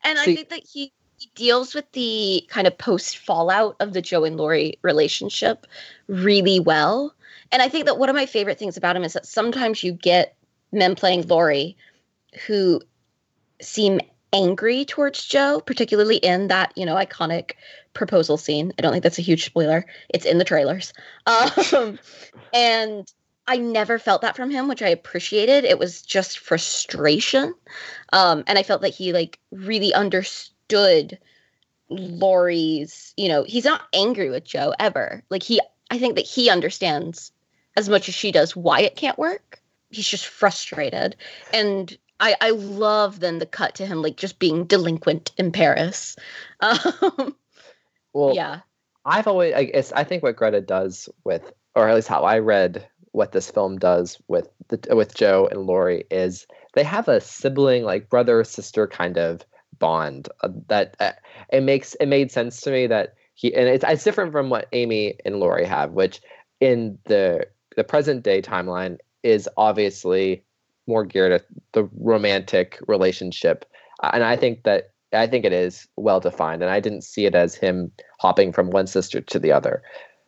[0.07, 3.93] and See, I think that he, he deals with the kind of post fallout of
[3.93, 5.67] the Jo and Laurie relationship
[6.07, 7.15] really well.
[7.53, 9.93] And I think that one of my favorite things about him is that sometimes you
[9.93, 10.37] get
[10.73, 11.77] men playing Laurie
[12.47, 12.81] who
[13.61, 14.01] seem
[14.33, 17.53] angry towards Jo, particularly in that, you know, iconic
[17.95, 18.73] proposal scene.
[18.79, 19.87] I don't think that's a huge spoiler.
[20.11, 20.93] It's in the trailers.
[21.73, 21.99] Um,
[22.53, 23.13] and
[23.49, 25.65] I never felt that from him, which I appreciated.
[25.65, 27.55] It was just frustration.
[28.13, 31.19] Um, and I felt that he like really understood
[31.89, 35.23] Laurie's, you know, he's not angry with Jo ever.
[35.31, 37.31] Like he I think that he understands
[37.77, 39.61] as much as she does why it can't work.
[39.91, 41.15] He's just frustrated.
[41.53, 46.17] And I, I love then the cut to him like just being delinquent in Paris.
[46.61, 47.37] Um,
[48.15, 48.61] well, yeah.
[49.05, 52.39] I've always I guess I think what Greta does with or at least how I
[52.39, 57.21] read what this film does with the, with Jo and Laurie is they have a
[57.21, 59.45] sibling like brother sister kind of
[59.79, 61.13] bond uh, that uh,
[61.51, 64.69] it makes it made sense to me that he and it's, it's different from what
[64.73, 66.21] Amy and Laurie have which
[66.61, 67.47] in the
[67.77, 70.43] the present day timeline is obviously
[70.87, 73.65] more geared at the romantic relationship.
[74.03, 77.27] Uh, and I think that I think it is well defined and I didn't see
[77.27, 79.83] it as him hopping from one sister to the other.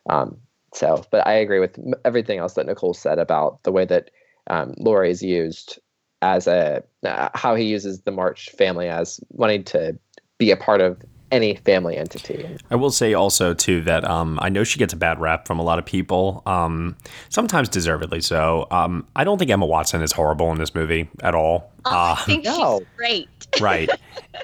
[0.09, 0.39] Um,
[0.73, 4.11] so, but I agree with everything else that Nicole said about the way that
[4.49, 5.79] um, Laurie is used
[6.21, 9.99] as a uh, how he uses the March family as wanting to
[10.39, 11.01] be a part of
[11.31, 12.59] any family entity.
[12.71, 15.59] I will say also too that um, I know she gets a bad rap from
[15.59, 16.97] a lot of people, um,
[17.29, 18.67] sometimes deservedly so.
[18.71, 21.71] Um, I don't think Emma Watson is horrible in this movie at all.
[21.85, 22.79] Oh, uh, I think no.
[22.79, 23.29] she's great.
[23.61, 23.89] right,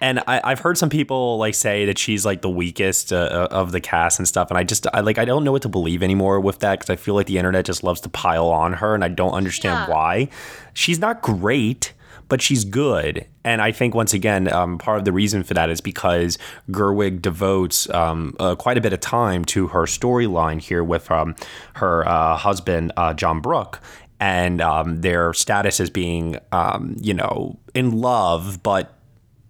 [0.01, 3.49] and I, have heard some people like say that she's like the weakest uh, uh,
[3.51, 5.69] of the cast and stuff, and I just I like I don't know what to
[5.69, 8.73] believe anymore with that because I feel like the internet just loves to pile on
[8.75, 9.95] her, and I don't understand yeah.
[9.95, 10.29] why.
[10.73, 11.93] She's not great
[12.29, 13.27] but she's good.
[13.45, 16.39] And I think once again, um, part of the reason for that is because
[16.71, 21.35] Gerwig devotes um, uh, quite a bit of time to her storyline here with um,
[21.75, 23.81] her uh, husband, uh, John Brooke.
[24.21, 28.97] And um, their status as being, um, you know, in love, but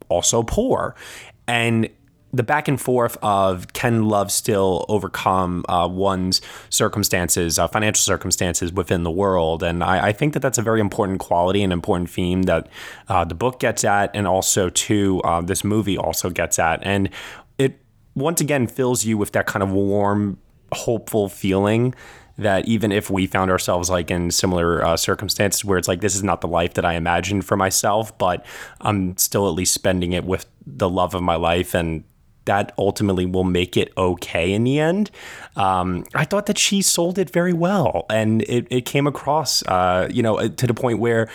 [0.09, 0.97] also poor.
[1.47, 1.89] And
[2.35, 8.73] the back and forth of can love still overcome uh, one's circumstances, uh, financial circumstances
[8.73, 12.11] within the world, and I, I, think that that's a very important quality and important
[12.11, 12.69] theme that
[13.09, 17.09] uh, the book gets at, and also too uh, this movie also gets at, and
[17.57, 17.81] it
[18.17, 20.39] once again fills you with that kind of warm,
[20.73, 21.95] hopeful feeling
[22.37, 26.17] that even if we found ourselves like in similar uh, circumstances where it's like this
[26.17, 28.45] is not the life that I imagined for myself, but
[28.81, 32.03] I'm still at least spending it with the love of my life and
[32.45, 35.11] that ultimately will make it okay in the end.
[35.57, 40.09] Um, I thought that she sold it very well, and it, it came across, uh,
[40.13, 41.29] you know, to the point where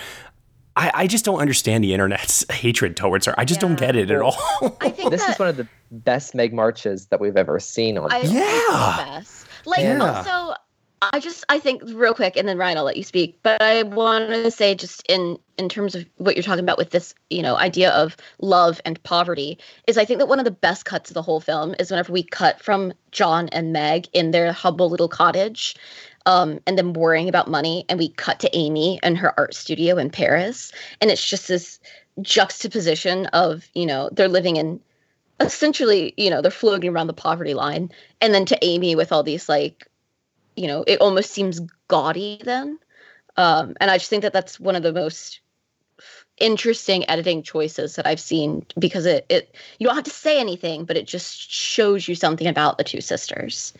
[0.75, 3.35] I, I, just don't understand the internet's hatred towards her.
[3.37, 3.67] I just yeah.
[3.67, 4.77] don't get it at all.
[4.81, 7.97] I think this that, is one of the best Meg marches that we've ever seen
[7.97, 8.11] on.
[8.11, 9.21] I, yeah.
[9.65, 9.99] Like yeah.
[9.99, 10.55] also,
[11.01, 13.39] I just I think real quick, and then Ryan, I'll let you speak.
[13.41, 16.89] But I want to say just in in terms of what you're talking about with
[16.89, 20.51] this, you know, idea of love and poverty, is I think that one of the
[20.51, 24.31] best cuts of the whole film is whenever we cut from John and Meg in
[24.31, 25.75] their humble little cottage,
[26.25, 29.97] um, and them worrying about money, and we cut to Amy and her art studio
[29.97, 31.79] in Paris, and it's just this
[32.21, 34.81] juxtaposition of you know they're living in
[35.39, 37.89] essentially you know they're floating around the poverty line
[38.19, 39.88] and then to amy with all these like
[40.59, 42.77] you know it almost seems gaudy then.
[43.37, 45.39] Um, and i just think that that's one of the most
[46.37, 50.85] interesting editing choices that i've seen because it, it you don't have to say anything
[50.85, 53.73] but it just shows you something about the two sisters.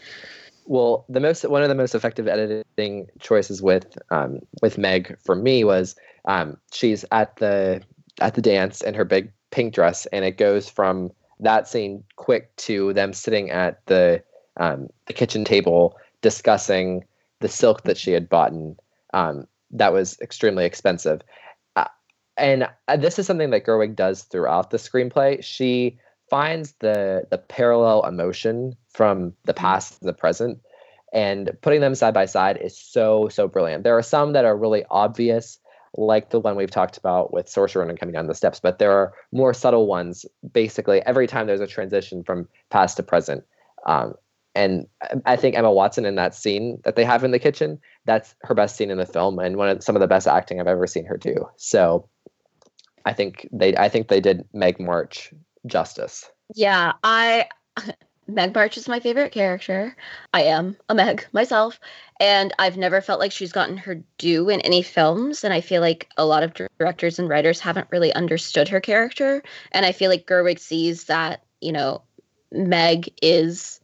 [0.66, 5.36] Well the most one of the most effective editing choices with um, with meg for
[5.36, 7.82] me was um, she's at the
[8.22, 12.56] at the dance in her big pink dress and it goes from that scene quick
[12.58, 14.22] to them sitting at the
[14.58, 17.06] um, the kitchen table discussing
[17.40, 18.54] the silk that she had bought
[19.14, 21.22] um, that was extremely expensive.
[21.76, 21.86] Uh,
[22.38, 25.44] and uh, this is something that Gerwig does throughout the screenplay.
[25.44, 25.98] She
[26.30, 29.62] finds the the parallel emotion from the mm-hmm.
[29.62, 30.60] past to the present
[31.12, 33.84] and putting them side by side is so so brilliant.
[33.84, 35.60] There are some that are really obvious
[35.98, 38.92] like the one we've talked about with Saoirse Ronan coming down the steps, but there
[38.92, 40.24] are more subtle ones.
[40.54, 43.44] Basically, every time there's a transition from past to present,
[43.88, 44.14] um,
[44.56, 44.88] and
[45.26, 48.56] I think Emma Watson in that scene that they have in the kitchen, that's her
[48.56, 50.88] best scene in the film and one of some of the best acting I've ever
[50.88, 51.48] seen her do.
[51.58, 52.10] So
[53.06, 55.34] I think they I think they did Meg March
[55.66, 56.30] justice.
[56.56, 57.48] Yeah, I
[58.28, 59.96] Meg March is my favorite character.
[60.34, 61.80] I am a Meg myself,
[62.20, 65.44] and I've never felt like she's gotten her due in any films.
[65.44, 69.44] And I feel like a lot of directors and writers haven't really understood her character.
[69.72, 72.02] And I feel like Gerwig sees that, you know,
[72.52, 73.80] Meg is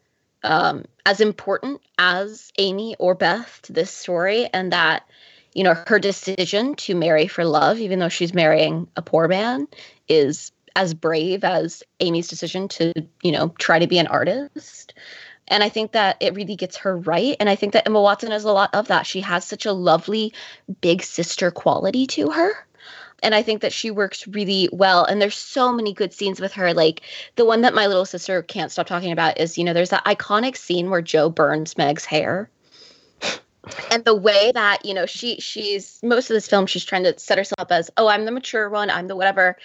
[0.46, 5.08] um, as important as Amy or Beth to this story, and that
[5.54, 9.68] you know her decision to marry for love, even though she's marrying a poor man,
[10.08, 14.94] is as brave as Amy's decision to you know try to be an artist.
[15.48, 17.38] And I think that it really gets her right.
[17.40, 19.06] And I think that Emma Watson has a lot of that.
[19.06, 20.34] She has such a lovely
[20.82, 22.65] big sister quality to her
[23.26, 25.04] and I think that she works really well.
[25.04, 26.76] And there's so many good scenes with her.
[26.76, 27.02] Like
[27.38, 30.06] the one that my little sister can't stop talking about is, you know, there's that
[30.06, 32.52] iconic scene where Jo burns Meg's hair.
[33.92, 37.18] and the way that you know she she's most of this film she's trying to
[37.18, 39.58] set herself up as oh i'm the mature one i'm the whatever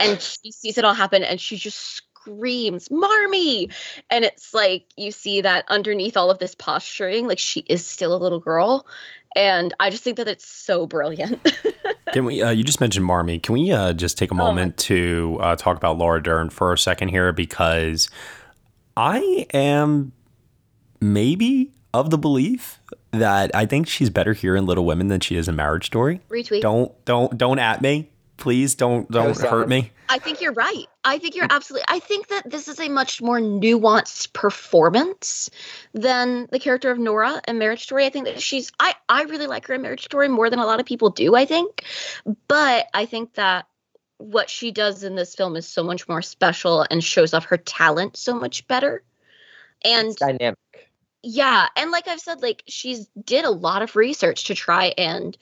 [0.00, 3.68] and she sees it all happen and she just screams marmee
[4.10, 8.12] and it's like you see that underneath all of this posturing like she is still
[8.12, 8.84] a little girl
[9.34, 11.40] and i just think that it's so brilliant
[12.14, 12.40] Can we?
[12.40, 13.40] Uh, you just mentioned Marmee.
[13.40, 14.82] Can we uh, just take a oh, moment oh.
[14.84, 18.08] to uh, talk about Laura Dern for a second here because
[18.96, 20.12] I am
[21.00, 22.80] maybe of the belief
[23.10, 26.20] that I think she's better here in Little Women than she is in Marriage Story.
[26.28, 26.60] Retweet.
[26.60, 29.90] Don't don't don't at me please don't don't hurt me.
[30.08, 30.86] I think you're right.
[31.04, 35.50] I think you're absolutely i think that this is a much more nuanced performance
[35.92, 38.06] than the character of nora in marriage story.
[38.06, 40.66] I think that she's i i really like her in marriage story more than a
[40.66, 41.84] lot of people do i think.
[42.48, 43.66] But i think that
[44.18, 47.56] what she does in this film is so much more special and shows off her
[47.56, 49.02] talent so much better.
[49.84, 50.58] And it's dynamic.
[51.22, 55.36] Yeah and like i've said like she's did a lot of research to try and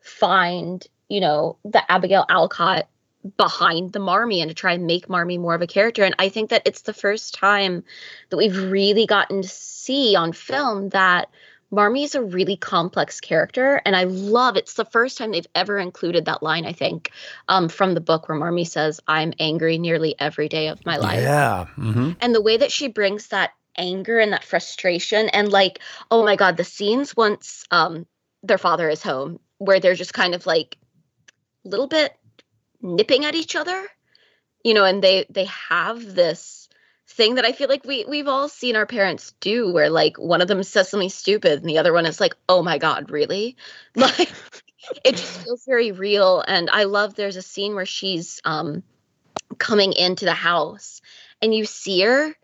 [0.00, 2.88] find you know, the Abigail Alcott
[3.36, 6.04] behind the Marmee and to try and make Marmee more of a character.
[6.04, 7.84] And I think that it's the first time
[8.30, 11.28] that we've really gotten to see on film that
[11.70, 13.82] Marmee is a really complex character.
[13.84, 17.10] And I love it's the first time they've ever included that line, I think,
[17.48, 21.20] um, from the book where Marmee says, I'm angry nearly every day of my life.
[21.20, 21.66] Yeah.
[21.76, 22.12] Mm-hmm.
[22.20, 25.80] And the way that she brings that anger and that frustration and like,
[26.10, 28.06] oh my God, the scenes once um,
[28.42, 30.78] their father is home where they're just kind of like
[31.64, 32.12] little bit
[32.80, 33.86] nipping at each other
[34.64, 36.68] you know and they they have this
[37.08, 40.40] thing that i feel like we we've all seen our parents do where like one
[40.40, 43.56] of them says something stupid and the other one is like oh my god really?
[43.96, 44.30] Like
[45.04, 46.42] it just feels very real.
[46.46, 48.82] And i love there's a scene where she's um
[49.58, 51.00] coming into the house
[51.42, 52.34] and you see her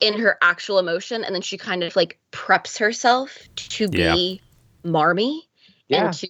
[0.00, 4.40] in her actual emotion and then she kind of like preps herself to be
[4.84, 5.48] marmee
[5.88, 6.06] yeah.
[6.06, 6.28] and to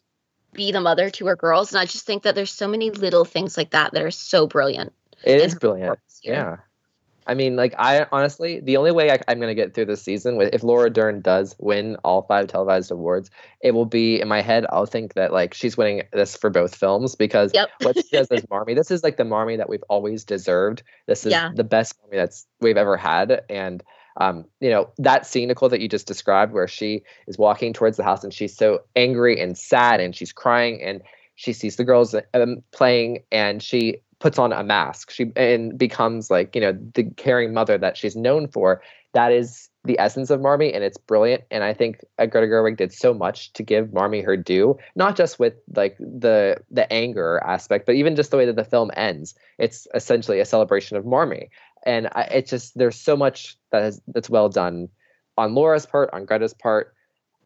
[0.59, 1.73] be the mother to her girls.
[1.73, 4.47] And I just think that there's so many little things like that that are so
[4.47, 4.93] brilliant.
[5.25, 5.99] It is brilliant.
[6.23, 6.57] Yeah.
[7.29, 10.03] I mean, like I honestly, the only way I, am going to get through this
[10.03, 13.31] season with if Laura Dern does win all five televised awards,
[13.61, 14.65] it will be in my head.
[14.71, 17.69] I'll think that like she's winning this for both films because yep.
[17.83, 20.83] what she does as Marmee, this is like the Marmee that we've always deserved.
[21.07, 21.51] This is yeah.
[21.55, 23.83] the best Marmee that's we've ever had, and
[24.19, 27.97] um, you know that scene, Nicole, that you just described, where she is walking towards
[27.97, 31.03] the house and she's so angry and sad and she's crying and
[31.37, 35.11] she sees the girls um, playing and she puts on a mask.
[35.11, 38.83] She and becomes like you know the caring mother that she's known for.
[39.15, 41.45] That is the essence of Marmee and it's brilliant.
[41.51, 45.17] And I think uh, Greta Gerwig did so much to give Marmee her due not
[45.17, 48.91] just with like the the anger aspect but even just the way that the film
[48.97, 49.35] ends.
[49.59, 51.49] It's essentially a celebration of Marmee
[51.89, 54.89] and I, it's just there's so much that that's well done
[55.39, 56.95] on Laura's part on Greta's part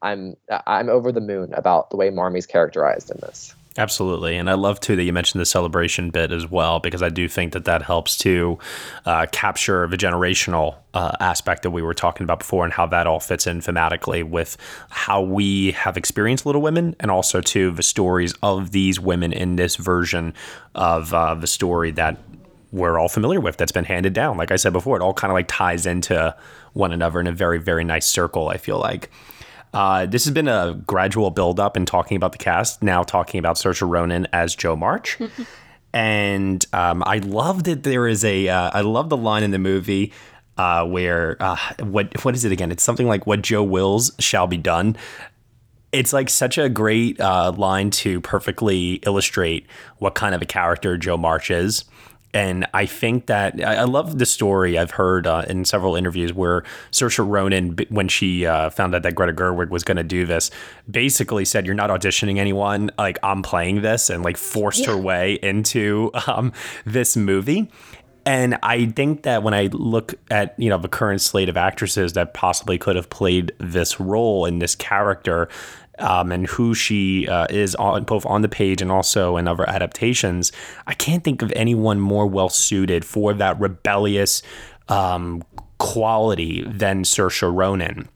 [0.01, 0.35] I'm
[0.67, 4.37] I'm over the moon about the way Marmee's characterized in this Absolutely.
[4.37, 7.27] And I love too that you mentioned the celebration bit as well, because I do
[7.27, 8.59] think that that helps to
[9.05, 13.07] uh, capture the generational uh, aspect that we were talking about before and how that
[13.07, 14.57] all fits in thematically with
[14.89, 19.55] how we have experienced Little Women and also to the stories of these women in
[19.55, 20.35] this version
[20.75, 22.17] of uh, the story that
[22.73, 24.35] we're all familiar with that's been handed down.
[24.35, 26.35] Like I said before, it all kind of like ties into
[26.73, 29.11] one another in a very, very nice circle, I feel like.
[29.73, 32.81] Uh, this has been a gradual build up in talking about the cast.
[32.83, 35.19] Now talking about Saoirse Ronan as Jo March,
[35.93, 38.49] and um, I love that there is a.
[38.49, 40.11] Uh, I love the line in the movie
[40.57, 42.71] uh, where uh, what what is it again?
[42.71, 44.95] It's something like "What Jo wills shall be done."
[45.91, 49.67] It's like such a great uh, line to perfectly illustrate
[49.97, 51.85] what kind of a character Jo March is
[52.33, 56.63] and I think that I love the story I've heard uh, in several interviews where
[56.91, 60.49] Saoirse Ronan, when she uh, found out that Greta Gerwig was going to do this,
[60.89, 62.89] basically said, "You're not auditioning anyone.
[62.97, 64.91] Like I'm playing this," and like forced yeah.
[64.91, 66.53] her way into um,
[66.85, 67.69] this movie.
[68.25, 72.13] And I think that when I look at you know the current slate of actresses
[72.13, 75.49] that possibly could have played this role in this character,
[76.03, 79.67] um, and who she uh, is on both on the page and also in other
[79.67, 80.51] adaptations,
[80.85, 84.43] I can't think of anyone more well suited for that rebellious
[84.89, 85.43] um,
[85.79, 88.09] quality than Saoirse Ronan.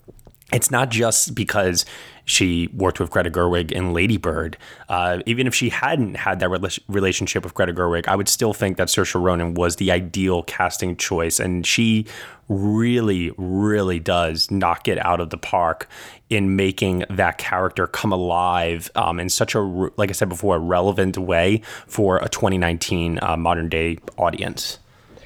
[0.51, 1.85] It's not just because
[2.27, 4.57] she worked with Greta Gerwig in Lady Bird.
[4.89, 8.53] Uh, even if she hadn't had that re- relationship with Greta Gerwig, I would still
[8.53, 12.05] think that Saoirse Ronan was the ideal casting choice, and she
[12.49, 15.87] really, really does knock it out of the park
[16.29, 20.59] in making that character come alive um, in such a, like I said before, a
[20.59, 24.79] relevant way for a 2019 uh, modern day audience.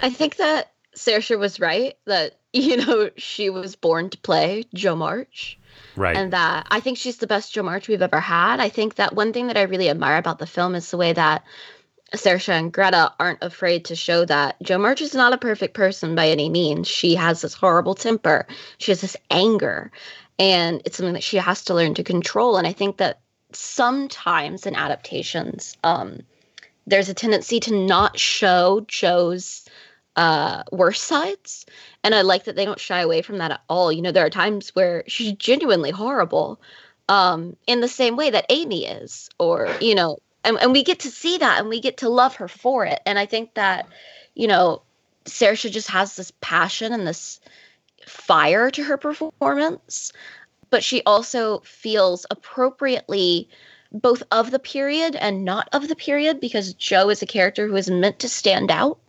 [0.04, 4.96] I think that Saoirse was right that you know she was born to play Jo
[4.96, 5.58] March.
[5.96, 6.16] Right.
[6.16, 8.60] And that I think she's the best Jo March we've ever had.
[8.60, 11.14] I think that one thing that I really admire about the film is the way
[11.14, 11.44] that
[12.14, 16.16] Saoirse and Greta aren't afraid to show that Jo March is not a perfect person
[16.16, 16.88] by any means.
[16.88, 18.48] She has this horrible temper.
[18.78, 19.92] She has this anger.
[20.38, 22.58] And it's something that she has to learn to control.
[22.58, 23.22] And I think that
[23.54, 26.22] sometimes in adaptations, um,
[26.88, 29.66] there's a tendency to not show Jo's
[30.16, 31.66] uh, worst sides.
[32.04, 33.92] And I like that they don't shy away from that at all.
[33.92, 36.60] You know, there are times where she's genuinely horrible
[37.10, 41.00] um, in the same way that Amy is, or, you know, and, and we get
[41.02, 43.00] to see that and we get to love her for it.
[43.06, 43.88] And I think that,
[44.34, 44.82] you know,
[45.26, 47.40] Saoirse just has this passion and this
[48.08, 50.12] fire to her performance,
[50.70, 53.48] but she also feels appropriately
[53.92, 57.76] both of the period and not of the period because Jo is a character who
[57.76, 59.00] is meant to stand out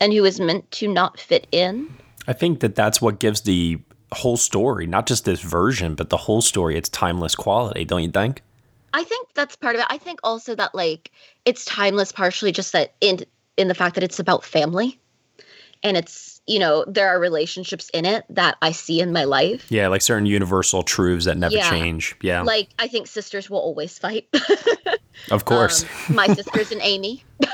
[0.00, 1.92] and who is meant to not fit in.
[2.26, 3.80] I think that that's what gives the
[4.12, 8.10] whole story, not just this version, but the whole story, its timeless quality, don't you
[8.10, 8.42] think?
[8.94, 9.86] I think that's part of it.
[9.88, 11.10] I think also that like
[11.44, 13.20] it's timeless partially just that in
[13.56, 14.98] in the fact that it's about family
[15.82, 19.66] and it's you know there are relationships in it that I see in my life.
[19.70, 21.70] Yeah, like certain universal truths that never yeah.
[21.70, 22.16] change.
[22.20, 22.42] Yeah.
[22.42, 24.28] Like I think sisters will always fight.
[25.30, 25.84] of course.
[26.08, 27.24] Um, my sisters and Amy.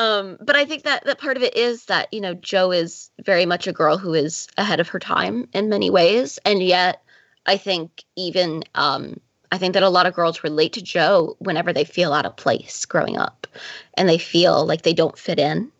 [0.00, 3.10] Um, but I think that that part of it is that you know Jo is
[3.22, 7.02] very much a girl who is ahead of her time in many ways, and yet
[7.44, 9.20] I think even um,
[9.52, 12.34] I think that a lot of girls relate to Jo whenever they feel out of
[12.34, 13.46] place growing up,
[13.92, 15.70] and they feel like they don't fit in,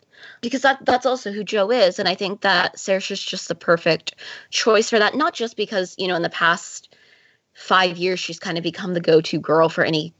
[0.42, 4.16] because that that's also who Jo is, and I think that Saoirse's just the perfect
[4.50, 5.14] choice for that.
[5.14, 6.94] Not just because you know in the past
[7.54, 10.12] five years she's kind of become the go-to girl for any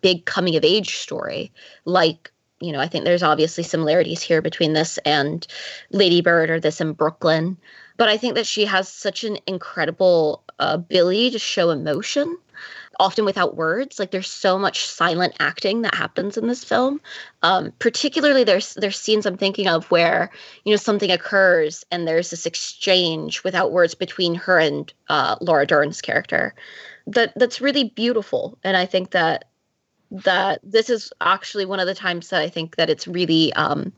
[0.00, 1.52] big coming of age story.
[1.84, 5.46] Like you know, I think there's obviously similarities here between this and
[5.90, 7.56] Lady Bird or this in Brooklyn.
[7.96, 12.36] But I think that she has such an incredible ability to show emotion.
[12.98, 13.98] often without words.
[13.98, 17.00] Like there's so much silent acting that happens in this film.
[17.42, 20.30] Um, particularly there's there's scenes I'm thinking of where
[20.64, 25.66] you know something occurs and there's this exchange without words between her and uh, Laura
[25.66, 26.54] Dern's character.
[27.06, 29.47] That that's really beautiful, and I think that
[30.10, 33.92] that this is actually one of the times that I think that it's really um,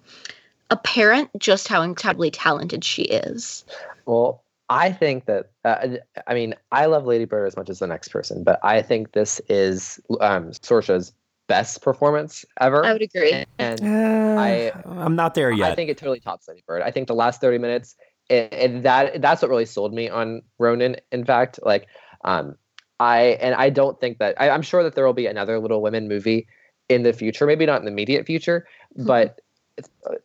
[0.71, 3.65] apparent just how incredibly talented she is.
[4.07, 5.89] Well, I think that uh,
[6.27, 9.13] I mean I love Lady Bird as much as the next person, but I think
[9.13, 11.13] this is um, Saoirse's
[11.49, 12.85] best performance ever.
[12.85, 13.45] I would agree.
[13.59, 15.73] And Uh, I I'm not there yet.
[15.73, 16.83] I think it totally tops Lady Bird.
[16.83, 17.97] I think the last thirty minutes,
[18.29, 20.97] it, it, that that's what really sold me on Ronan.
[21.11, 21.89] In fact, like
[22.25, 22.57] um,
[23.01, 25.83] I and I don't think that I, I'm sure that there will be another Little
[25.83, 26.47] Women movie
[26.89, 27.47] in the future.
[27.47, 29.07] Maybe not in the immediate future, Mm-hmm.
[29.07, 29.41] but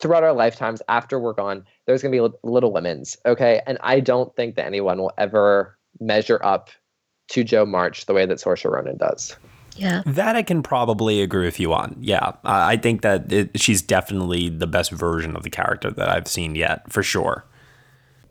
[0.01, 3.77] throughout our lifetimes after we're gone there's going to be li- little women's okay and
[3.83, 6.69] i don't think that anyone will ever measure up
[7.29, 9.37] to jo march the way that Saoirse ronan does
[9.77, 10.01] Yeah.
[10.05, 11.95] That I can probably agree with you on.
[12.01, 16.09] Yeah, uh, I think that it, she's definitely the best version of the character that
[16.09, 17.45] I've seen yet, for sure.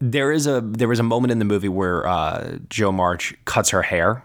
[0.01, 3.71] There is a there was a moment in the movie where uh, Jo March cuts
[3.71, 4.25] her hair,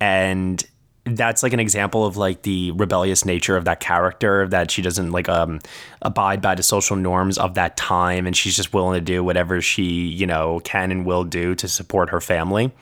[0.00, 0.64] and
[1.16, 5.10] that's like an example of like the rebellious nature of that character that she doesn't
[5.10, 5.58] like um
[6.02, 9.60] abide by the social norms of that time and she's just willing to do whatever
[9.60, 12.72] she you know can and will do to support her family.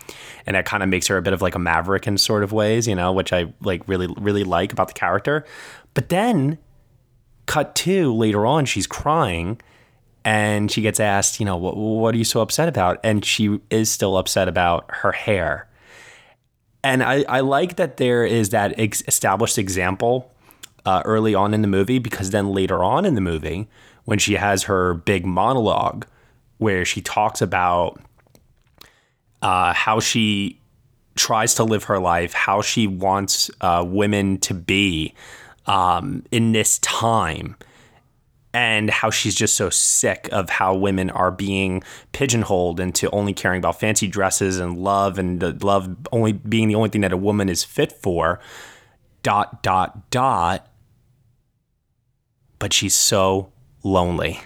[0.46, 2.52] And that kind of makes her a bit of like a maverick in sort of
[2.52, 5.44] ways you know which i like really really like about the character.
[5.94, 6.58] But then
[7.46, 9.60] cut to later on she's crying
[10.24, 12.98] and she gets asked you know what, what are you so upset about?
[13.04, 15.68] And she is still upset about her hair
[16.86, 20.32] and I, I like that there is that ex- established example
[20.84, 23.66] uh, early on in the movie because then later on in the movie,
[24.04, 26.06] when she has her big monologue
[26.58, 28.00] where she talks about
[29.42, 30.60] uh, how she
[31.16, 35.12] tries to live her life, how she wants uh, women to be
[35.66, 37.56] um, in this time,
[38.56, 41.82] and how she's just so sick of how women are being
[42.12, 46.74] pigeonholed into only caring about fancy dresses and love and the love only being the
[46.74, 48.40] only thing that a woman is fit for
[49.22, 50.66] dot dot dot.
[52.58, 53.52] But she's so
[53.82, 54.40] lonely.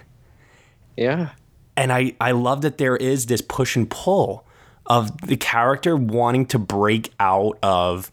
[0.96, 1.28] Yeah.
[1.76, 4.44] And i i love that there is this push and pull
[4.86, 8.10] of the character wanting to break out of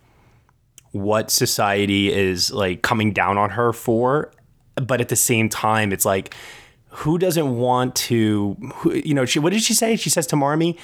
[0.92, 4.32] what society is like coming down on her for
[4.86, 6.36] but at the same time it's like
[6.90, 9.96] who doesn't want to who, you know she what did she say?
[9.96, 10.78] She says to marmee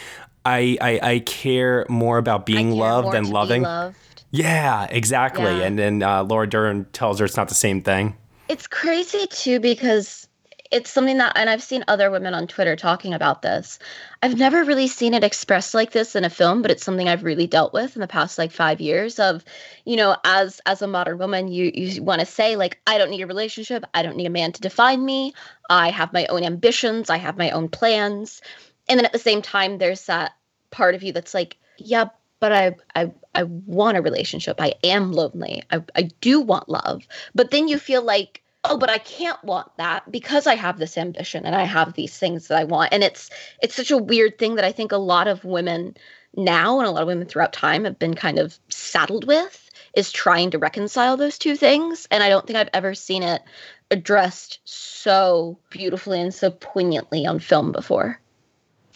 [0.45, 3.63] i i, I care more about being loved than loving.
[3.63, 4.23] Loved.
[4.31, 5.45] yeah exactly.
[5.45, 5.65] Yeah.
[5.65, 8.15] and then uh, laura dern tells her it's not the same thing.
[8.49, 10.27] It's crazy too because
[10.71, 13.79] it's something that, and I've seen other women on Twitter talking about this.
[14.21, 17.23] I've never really seen it expressed like this in a film, but it's something I've
[17.23, 19.19] really dealt with in the past like five years.
[19.19, 19.43] Of,
[19.85, 23.11] you know, as as a modern woman, you you want to say like, I don't
[23.11, 25.33] need a relationship, I don't need a man to define me.
[25.69, 28.41] I have my own ambitions, I have my own plans,
[28.87, 30.33] and then at the same time, there's that
[30.71, 32.05] part of you that's like, yeah,
[32.39, 34.59] but I I I want a relationship.
[34.59, 35.63] I am lonely.
[35.71, 37.07] I I do want love.
[37.33, 40.97] But then you feel like, oh, but I can't want that because I have this
[40.97, 42.93] ambition and I have these things that I want.
[42.93, 43.29] And it's
[43.61, 45.95] it's such a weird thing that I think a lot of women
[46.35, 50.11] now and a lot of women throughout time have been kind of saddled with is
[50.11, 52.07] trying to reconcile those two things.
[52.09, 53.41] And I don't think I've ever seen it
[53.91, 58.19] addressed so beautifully and so poignantly on film before.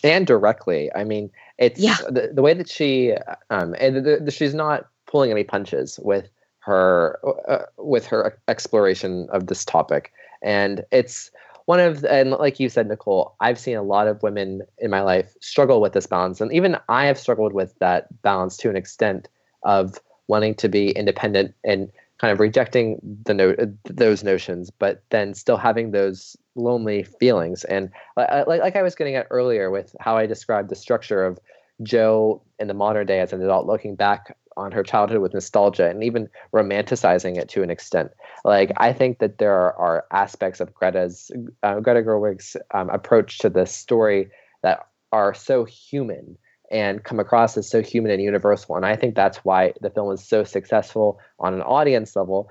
[0.03, 0.91] and directly.
[0.95, 1.97] I mean, it's Yeah.
[2.09, 3.13] the, the way that she,
[3.49, 6.29] um, and the, the, she's not pulling any punches with
[6.67, 10.11] her, uh, uh, with her exploration of this topic.
[10.41, 11.31] And it's
[11.65, 15.01] one of, and like you said, Nicole, I've seen a lot of women in my
[15.01, 16.41] life struggle with this balance.
[16.41, 19.29] And even I have struggled with that balance to an extent
[19.63, 25.03] of wanting to be independent and kind of rejecting the no- uh, those notions, but
[25.09, 27.63] then still having those lonely feelings.
[27.65, 31.23] And uh, like, like I was getting at earlier with how I described the structure
[31.25, 31.39] of
[31.83, 35.89] Jo in the modern day as an adult looking back on her childhood with nostalgia
[35.89, 38.11] and even romanticizing it to an extent.
[38.43, 41.31] Like I think that there are, are aspects of Greta's
[41.63, 44.29] uh, Greta Gerwig's um, approach to this story
[44.63, 46.37] that are so human
[46.69, 48.75] and come across as so human and universal.
[48.75, 52.49] And I think that's why the film is so successful on an audience level,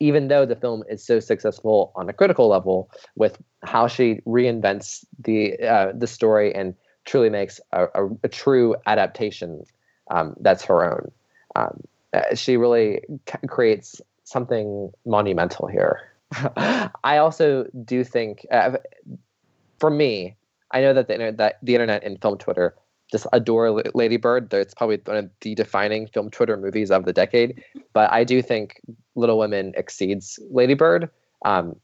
[0.00, 5.04] even though the film is so successful on a critical level with how she reinvents
[5.18, 6.74] the uh, the story and
[7.06, 9.62] truly makes a, a, a true adaptation
[10.10, 11.10] um, that's her own.
[11.54, 11.82] Um,
[12.12, 16.00] uh, she really c- creates something monumental here.
[17.04, 18.78] I also do think, uh,
[19.78, 20.36] for me,
[20.70, 22.74] I know that the, inter- that the internet and film Twitter
[23.10, 24.52] just adore Lady Bird.
[24.52, 27.62] It's probably one of the defining film Twitter movies of the decade.
[27.92, 28.80] But I do think
[29.14, 31.10] Little Women exceeds Lady Bird
[31.44, 31.76] um,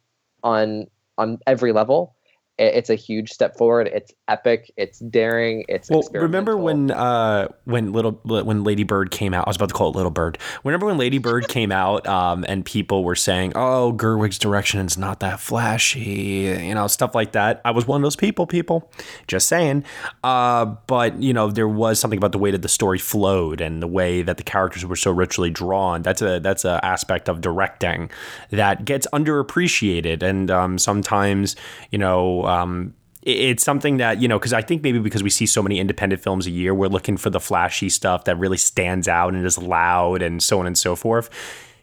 [0.42, 0.86] on
[1.18, 2.16] on every level
[2.60, 3.88] it's a huge step forward.
[3.92, 4.70] It's epic.
[4.76, 5.64] It's daring.
[5.68, 6.02] It's well.
[6.12, 9.46] Remember when uh, when little when Lady Bird came out?
[9.46, 10.38] I was about to call it Little Bird.
[10.62, 14.98] Remember when Lady Bird came out um, and people were saying, "Oh, Gerwig's direction is
[14.98, 17.62] not that flashy," you know, stuff like that.
[17.64, 18.46] I was one of those people.
[18.46, 18.90] People,
[19.26, 19.84] just saying.
[20.22, 23.82] Uh, but you know, there was something about the way that the story flowed and
[23.82, 26.02] the way that the characters were so richly drawn.
[26.02, 28.10] That's a that's a aspect of directing
[28.50, 31.56] that gets underappreciated, and um, sometimes
[31.90, 35.46] you know um, it's something that you know because i think maybe because we see
[35.46, 39.08] so many independent films a year we're looking for the flashy stuff that really stands
[39.08, 41.28] out and is loud and so on and so forth.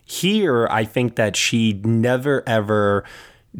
[0.05, 3.03] Here i think that she never ever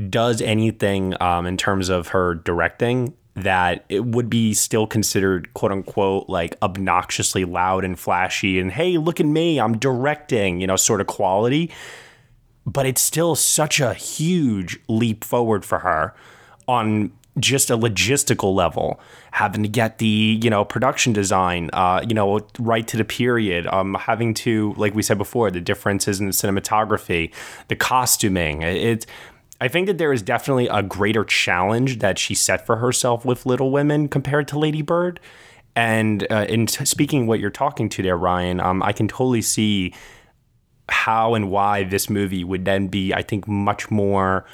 [0.10, 5.72] does anything um, in terms of her directing that it would be still considered quote
[5.72, 10.76] unquote like obnoxiously loud and flashy and hey look at me i'm directing you know
[10.76, 11.72] sort of quality.
[12.66, 16.14] But it's still such a huge leap forward for her
[16.68, 19.00] on just a logistical level,
[19.32, 23.68] having to get the you know production design, uh, you know, right to the period,
[23.68, 27.34] um, having to like we said before, the differences in the cinematography,
[27.68, 28.62] the costuming.
[28.62, 29.06] It,
[29.60, 33.46] I think that there is definitely a greater challenge that she set for herself with
[33.46, 35.20] Little Women compared to Lady Bird.
[35.76, 39.42] And uh, in t- speaking what you're talking to there, Ryan, um, I can totally
[39.42, 39.94] see
[40.90, 44.46] how and why this movie would then be, I think, much more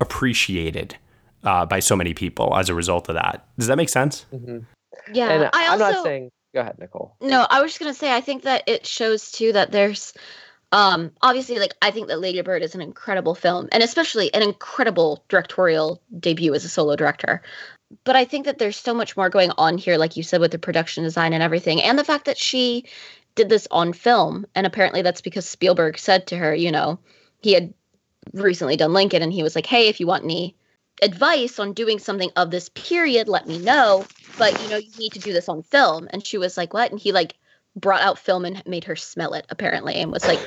[0.00, 0.96] appreciated
[1.44, 3.46] uh, by so many people as a result of that.
[3.58, 4.26] Does that make sense?
[4.32, 4.58] Mm-hmm.
[5.12, 6.30] Yeah, and I am not saying.
[6.54, 7.14] Go ahead, Nicole.
[7.20, 10.14] No, I was just gonna say I think that it shows too that there's
[10.72, 14.42] um obviously like i think that lady bird is an incredible film and especially an
[14.42, 17.40] incredible directorial debut as a solo director
[18.04, 20.50] but i think that there's so much more going on here like you said with
[20.50, 22.84] the production design and everything and the fact that she
[23.34, 26.98] did this on film and apparently that's because spielberg said to her you know
[27.40, 27.72] he had
[28.34, 30.54] recently done lincoln and he was like hey if you want any
[31.02, 34.04] advice on doing something of this period, let me know.
[34.38, 36.08] But you know, you need to do this on film.
[36.12, 36.90] And she was like, What?
[36.90, 37.34] And he like
[37.76, 40.40] brought out film and made her smell it, apparently, and was like,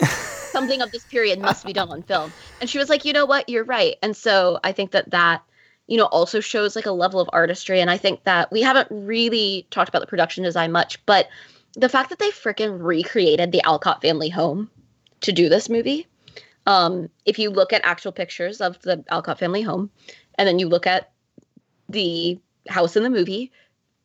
[0.08, 2.32] Something of this period must be done on film.
[2.60, 3.48] And she was like, You know what?
[3.48, 3.96] You're right.
[4.02, 5.42] And so I think that that,
[5.86, 7.80] you know, also shows like a level of artistry.
[7.80, 11.28] And I think that we haven't really talked about the production design much, but
[11.74, 14.70] the fact that they freaking recreated the Alcott family home
[15.22, 16.06] to do this movie
[16.66, 19.90] um, if you look at actual pictures of the Alcott family home,
[20.36, 21.12] and then you look at
[21.88, 22.38] the
[22.68, 23.52] house in the movie,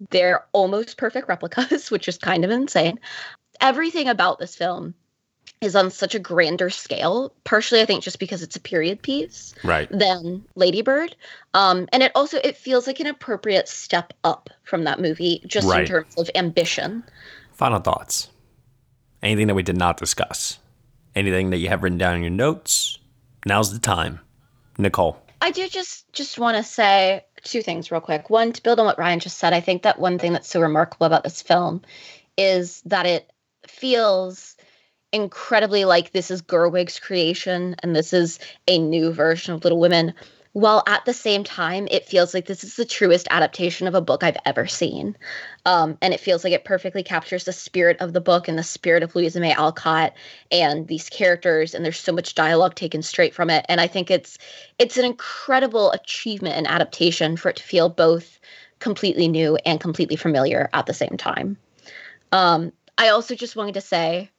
[0.10, 3.00] they're almost perfect replicas, which is kind of insane.
[3.62, 4.94] Everything about this film
[5.62, 9.54] is on such a grander scale, partially I think just because it's a period piece,
[9.64, 9.90] right?
[9.92, 11.16] Than Lady Bird,
[11.54, 15.68] um, and it also it feels like an appropriate step up from that movie, just
[15.68, 15.82] right.
[15.82, 17.04] in terms of ambition.
[17.52, 18.30] Final thoughts.
[19.22, 20.60] Anything that we did not discuss?
[21.16, 22.98] Anything that you have written down in your notes,
[23.46, 24.20] now's the time.
[24.78, 25.22] Nicole.
[25.42, 28.30] I do just just want to say two things real quick.
[28.30, 30.62] One, to build on what Ryan just said, I think that one thing that's so
[30.62, 31.82] remarkable about this film
[32.38, 33.32] is that it
[33.68, 34.56] feels
[35.12, 40.14] incredibly like this is Gerwig's creation and this is a new version of Little Women
[40.54, 44.02] while at the same time it feels like this is the truest adaptation of a
[44.02, 45.16] book I've ever seen.
[45.66, 48.64] Um, and it feels like it perfectly captures the spirit of the book and the
[48.64, 50.14] spirit of Louisa May Alcott
[50.52, 54.10] and these characters and there's so much dialogue taken straight from it and I think
[54.10, 54.38] it's
[54.80, 58.40] it's an incredible achievement and adaptation for it to feel both
[58.80, 61.58] completely new and completely familiar at the same time.
[62.32, 64.32] Um, I also just wanted to say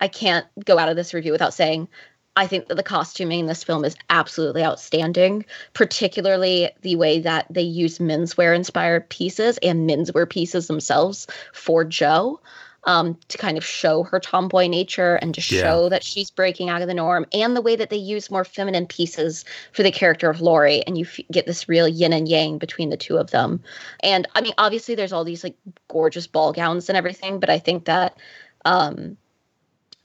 [0.00, 1.88] I can't go out of this review without saying
[2.34, 7.46] I think that the costuming in this film is absolutely outstanding, particularly the way that
[7.50, 12.40] they use menswear inspired pieces and menswear pieces themselves for Jo.
[12.84, 15.88] Um, to kind of show her tomboy nature and to show yeah.
[15.90, 18.88] that she's breaking out of the norm, and the way that they use more feminine
[18.88, 22.58] pieces for the character of Laurie, and you f- get this real yin and yang
[22.58, 23.62] between the two of them.
[24.00, 25.54] And I mean, obviously, there's all these like
[25.86, 28.18] gorgeous ball gowns and everything, but I think that
[28.64, 29.16] um,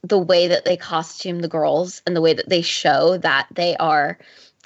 [0.07, 3.75] the way that they costume the girls and the way that they show that they
[3.77, 4.17] are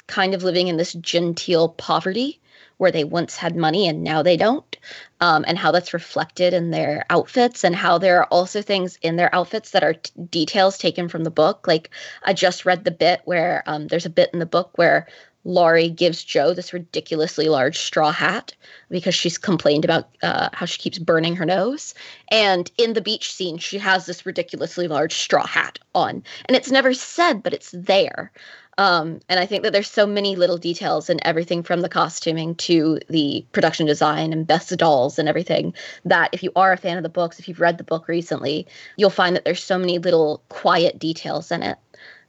[0.08, 2.40] kind of living in this genteel poverty
[2.78, 4.78] where they once had money and now they don't,
[5.20, 9.18] um, and how that's reflected in their outfits, and how there are also things in
[9.18, 11.68] their outfits that are t- details taken from the book.
[11.68, 11.92] Like
[12.24, 15.08] I just read the bit where um, there's a bit in the book where
[15.44, 18.54] Laurie gives Jo this ridiculously large straw hat
[18.90, 21.94] because she's complained about uh, how she keeps burning her nose.
[22.30, 26.24] And in the beach scene, she has this ridiculously large straw hat on.
[26.46, 28.32] And it's never said, but it's there.
[28.78, 32.56] Um, and I think that there's so many little details in everything from the costuming
[32.56, 35.74] to the production design and Beth's dolls and everything
[36.06, 38.66] that if you are a fan of the books, if you've read the book recently,
[38.96, 41.78] you'll find that there's so many little quiet details in it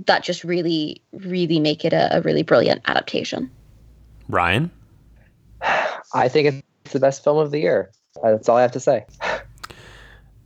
[0.07, 3.51] that just really, really make it a, a really brilliant adaptation.
[4.29, 4.71] Ryan?
[6.15, 7.91] I think it's the best film of the year.
[8.23, 9.07] That's all I have to say.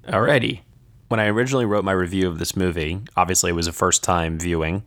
[0.08, 0.60] Alrighty.
[1.08, 4.38] When I originally wrote my review of this movie, obviously it was a first time
[4.38, 4.82] viewing,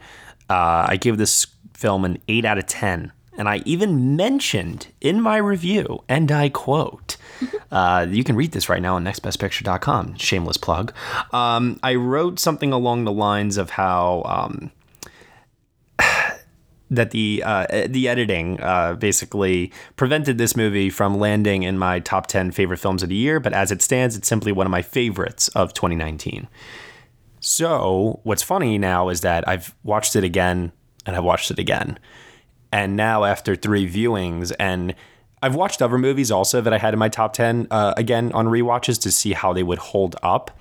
[0.50, 3.12] uh, I gave this film an 8 out of 10.
[3.38, 7.16] And I even mentioned in my review, and I quote,
[7.72, 10.94] uh, you can read this right now on nextbestpicture.com, shameless plug.
[11.32, 14.72] Um, I wrote something along the lines of how um,
[16.90, 22.28] that the uh, the editing uh, basically prevented this movie from landing in my top
[22.28, 24.82] 10 favorite films of the year, but as it stands, it's simply one of my
[24.82, 26.48] favorites of 2019.
[27.40, 30.74] So, what's funny now is that I've watched it again
[31.06, 31.98] and I've watched it again.
[32.72, 34.94] And now, after three viewings, and
[35.42, 38.48] I've watched other movies also that I had in my top 10 uh, again on
[38.48, 40.52] rewatches to see how they would hold up.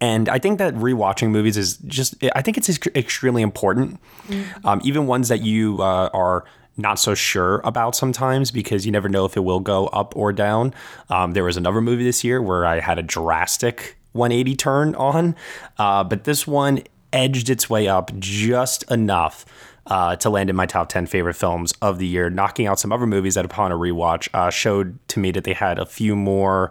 [0.00, 4.00] And I think that rewatching movies is just, I think it's extremely important.
[4.28, 4.66] Mm-hmm.
[4.66, 6.44] Um, even ones that you uh, are
[6.76, 10.32] not so sure about sometimes because you never know if it will go up or
[10.32, 10.72] down.
[11.10, 15.34] Um, there was another movie this year where I had a drastic 180 turn on,
[15.78, 19.44] uh, but this one edged its way up just enough
[19.88, 22.92] uh, to land in my top 10 favorite films of the year, knocking out some
[22.92, 26.14] other movies that, upon a rewatch, uh, showed to me that they had a few
[26.14, 26.70] more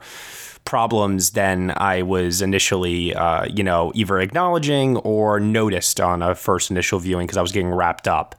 [0.65, 6.69] problems than I was initially, uh, you know, either acknowledging or noticed on a first
[6.69, 8.35] initial viewing because I was getting wrapped up.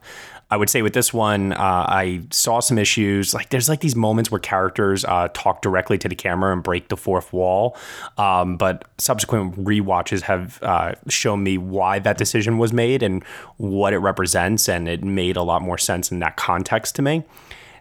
[0.51, 3.33] I would say with this one, uh, I saw some issues.
[3.33, 6.87] Like there's like these moments where characters uh, talk directly to the camera and break
[6.87, 7.77] the fourth wall.
[8.17, 13.23] Um, but subsequent re-watches have uh, shown me why that decision was made and
[13.57, 17.23] what it represents, and it made a lot more sense in that context to me.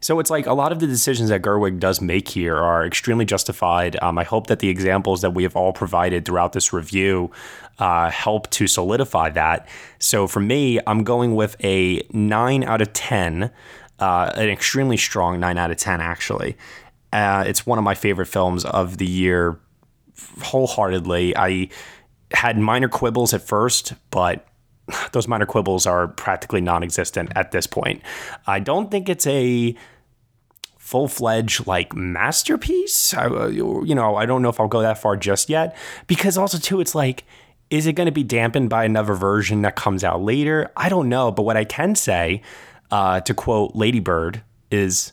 [0.00, 3.24] So it's like a lot of the decisions that Gerwig does make here are extremely
[3.24, 3.96] justified.
[4.00, 7.30] Um, I hope that the examples that we have all provided throughout this review
[7.78, 9.68] uh, help to solidify that.
[9.98, 13.50] So for me, I'm going with a 9 out of 10,
[13.98, 16.56] uh, an extremely strong 9 out of 10, actually.
[17.12, 19.58] Uh, it's one of my favorite films of the year,
[20.42, 21.36] wholeheartedly.
[21.36, 21.68] I
[22.32, 24.46] had minor quibbles at first, but
[25.12, 28.02] those minor quibbles are practically non-existent at this point.
[28.46, 29.74] I don't think it's a
[30.78, 33.12] full-fledged like masterpiece.
[33.12, 35.76] I, uh, you know, I don't know if I'll go that far just yet
[36.06, 37.24] because also too it's like
[37.70, 40.70] is it going to be dampened by another version that comes out later?
[40.76, 42.42] I don't know, but what I can say
[42.90, 45.12] uh, to quote Lady Bird is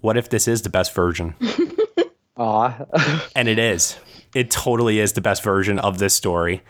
[0.00, 1.34] what if this is the best version?
[2.36, 2.84] Aw.
[3.36, 3.98] and it is.
[4.34, 6.62] It totally is the best version of this story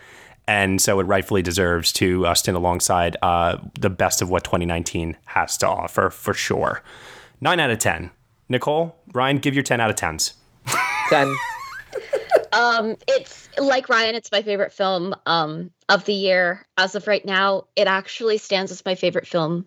[0.47, 5.17] and so it rightfully deserves to uh, stand alongside uh, the best of what 2019
[5.25, 6.83] has to offer for sure.
[7.41, 8.11] Nine out of ten.
[8.47, 10.33] Nicole, Ryan, give your ten out of tens.
[11.09, 11.35] Ten.
[12.55, 14.15] um, it's like Ryan.
[14.15, 17.65] It's my favorite film um, of the year as of right now.
[17.75, 19.65] It actually stands as my favorite film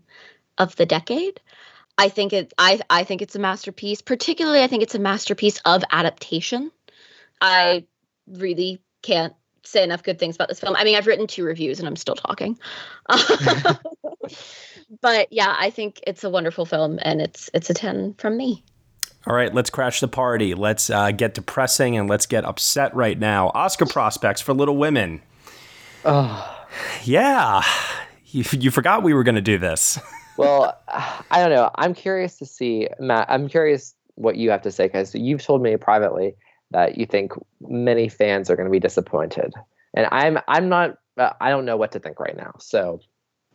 [0.57, 1.41] of the decade.
[1.99, 2.55] I think it.
[2.57, 4.01] I I think it's a masterpiece.
[4.01, 6.70] Particularly, I think it's a masterpiece of adaptation.
[7.41, 7.84] I
[8.26, 9.34] really can't
[9.64, 10.74] say enough good things about this film.
[10.74, 12.59] I mean, I've written two reviews and I'm still talking.
[15.01, 18.64] but yeah, I think it's a wonderful film and it's it's a 10 from me.
[19.29, 20.55] All right, let's crash the party.
[20.55, 23.51] Let's uh, get depressing and let's get upset right now.
[23.55, 25.20] Oscar prospects for Little Women.
[26.03, 26.66] Oh.
[27.05, 27.62] Yeah.
[28.24, 29.99] You, you forgot we were going to do this.
[30.39, 31.70] well, I don't know.
[31.74, 35.62] I'm curious to see, Matt, I'm curious what you have to say because you've told
[35.62, 36.35] me privately
[36.70, 39.53] that you think many fans are going to be disappointed.
[39.95, 42.53] And I'm I'm not uh, I don't know what to think right now.
[42.61, 43.01] So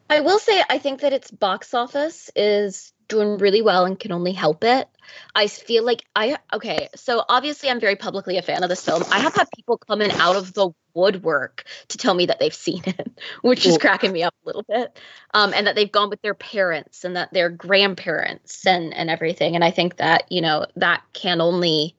[0.09, 4.11] I will say I think that its box office is doing really well and can
[4.11, 4.87] only help it.
[5.35, 9.03] I feel like I okay, so obviously I'm very publicly a fan of this film.
[9.11, 12.81] I have had people coming out of the woodwork to tell me that they've seen
[12.85, 13.11] it,
[13.41, 14.97] which is cracking me up a little bit.
[15.33, 19.55] Um, and that they've gone with their parents and that their grandparents and and everything.
[19.55, 21.95] And I think that, you know, that can only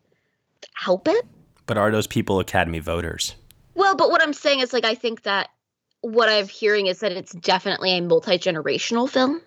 [0.74, 1.24] help it.
[1.66, 3.36] But are those people Academy voters?
[3.74, 5.50] Well, but what I'm saying is like I think that
[6.00, 9.40] what I'm hearing is that it's definitely a multi-generational film,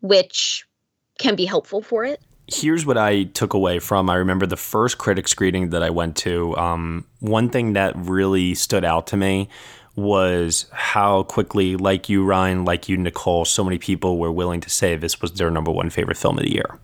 [0.00, 0.64] which
[1.18, 2.20] can be helpful for it.
[2.46, 4.10] Here's what I took away from.
[4.10, 6.56] I remember the first critics screening that I went to.
[6.56, 9.48] Um, one thing that really stood out to me
[9.94, 14.70] was how quickly, like you, Ryan, like you, Nicole, so many people were willing to
[14.70, 16.78] say this was their number one favorite film of the year.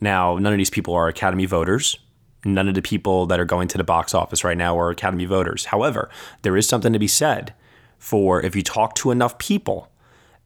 [0.00, 1.98] Now, none of these people are Academy voters.
[2.44, 5.24] None of the people that are going to the box office right now are Academy
[5.24, 5.66] voters.
[5.66, 6.08] However,
[6.42, 7.52] there is something to be said
[7.98, 9.90] for if you talk to enough people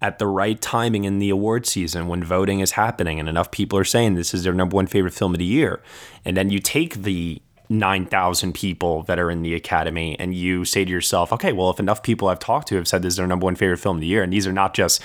[0.03, 3.79] at the right timing in the award season when voting is happening and enough people
[3.79, 5.81] are saying this is their number one favorite film of the year.
[6.25, 10.85] And then you take the 9,000 people that are in the academy and you say
[10.85, 13.27] to yourself, okay, well, if enough people I've talked to have said this is their
[13.27, 15.01] number one favorite film of the year, and these are not just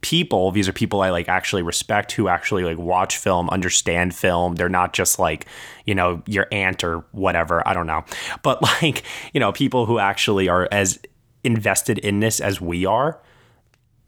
[0.00, 4.54] people these are people i like actually respect who actually like watch film understand film.
[4.56, 5.46] They're not just like
[5.86, 7.66] you know your aunt or whatever.
[7.66, 8.04] I don't know.
[8.42, 10.98] But like you know people who actually are as
[11.42, 13.18] invested in this as we are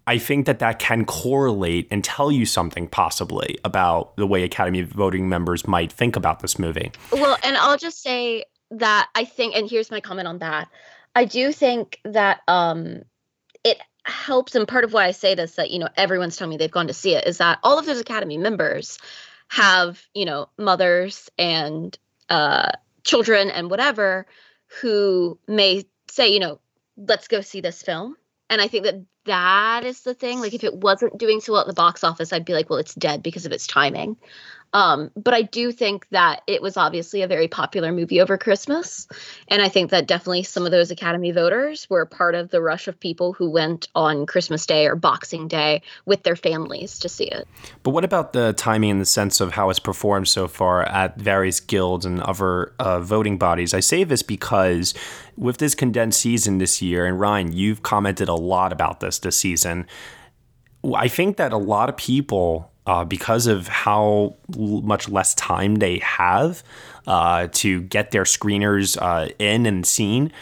[0.07, 4.83] I think that that can correlate and tell you something possibly about the way Academy
[4.83, 6.93] voting members might think about this movie.
[7.13, 10.69] Well, and I'll just say that I think, and here's my comment on that.
[11.15, 13.03] I do think that um,
[13.65, 16.57] it helps, and part of why I say this that you know everyone's telling me
[16.57, 18.99] they've gone to see it is that all of those Academy members
[19.49, 21.99] have you know mothers and
[22.29, 22.71] uh,
[23.03, 24.27] children and whatever
[24.81, 26.61] who may say you know
[26.97, 28.17] let's go see this film
[28.49, 30.41] and I think that that is the thing.
[30.41, 32.79] Like, if it wasn't doing so well at the box office, I'd be like, well,
[32.79, 34.17] it's dead because of its timing.
[34.73, 39.07] Um, but I do think that it was obviously a very popular movie over Christmas.
[39.49, 42.89] And I think that definitely some of those Academy voters were part of the rush
[42.89, 47.25] of people who went on Christmas Day or Boxing Day with their families to see
[47.25, 47.49] it.
[47.83, 51.17] But what about the timing in the sense of how it's performed so far at
[51.17, 53.73] various guilds and other uh, voting bodies?
[53.73, 54.95] I say this because
[55.37, 59.39] with this condensed season this year, and Ryan, you've commented a lot about this this
[59.39, 59.87] season.
[60.95, 65.99] I think that a lot of people uh, because of how much less time they
[65.99, 66.63] have
[67.07, 70.33] uh, to get their screeners uh, in and seen,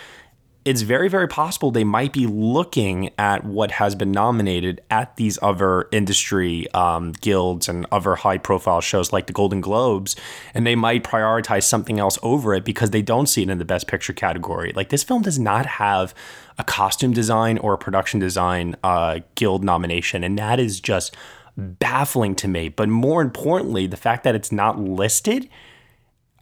[0.65, 5.39] it's very, very possible they might be looking at what has been nominated at these
[5.43, 10.17] other industry um, guilds and other high profile shows like the Golden Globes,
[10.55, 13.65] and they might prioritize something else over it because they don't see it in the
[13.65, 14.73] Best Picture category.
[14.75, 16.15] Like, this film does not have
[16.57, 21.15] a costume design or a production design uh, guild nomination, and that is just
[21.57, 22.69] baffling to me.
[22.69, 25.49] But more importantly, the fact that it's not listed,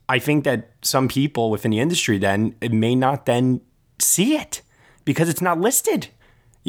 [0.09, 3.61] I think that some people within the industry then may not then
[3.99, 4.63] see it
[5.05, 6.09] because it's not listed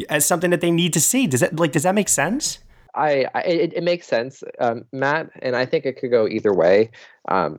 [0.08, 1.26] as something that they need to see.
[1.26, 2.58] Does that like does that make sense?
[2.94, 6.54] I, I it, it, makes sense, um, Matt, and I think it could go either
[6.54, 6.90] way.
[7.28, 7.58] Um,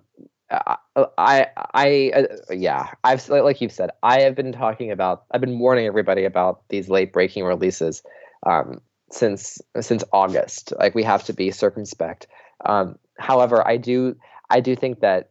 [0.49, 0.77] I,
[1.17, 5.59] I, I uh, yeah, I've like you've said, I have been talking about, I've been
[5.59, 8.01] warning everybody about these late breaking releases.
[8.45, 8.79] Um,
[9.11, 10.73] since since August.
[10.79, 12.27] Like we have to be circumspect.
[12.65, 14.15] Um, however, I do
[14.49, 15.29] I do think that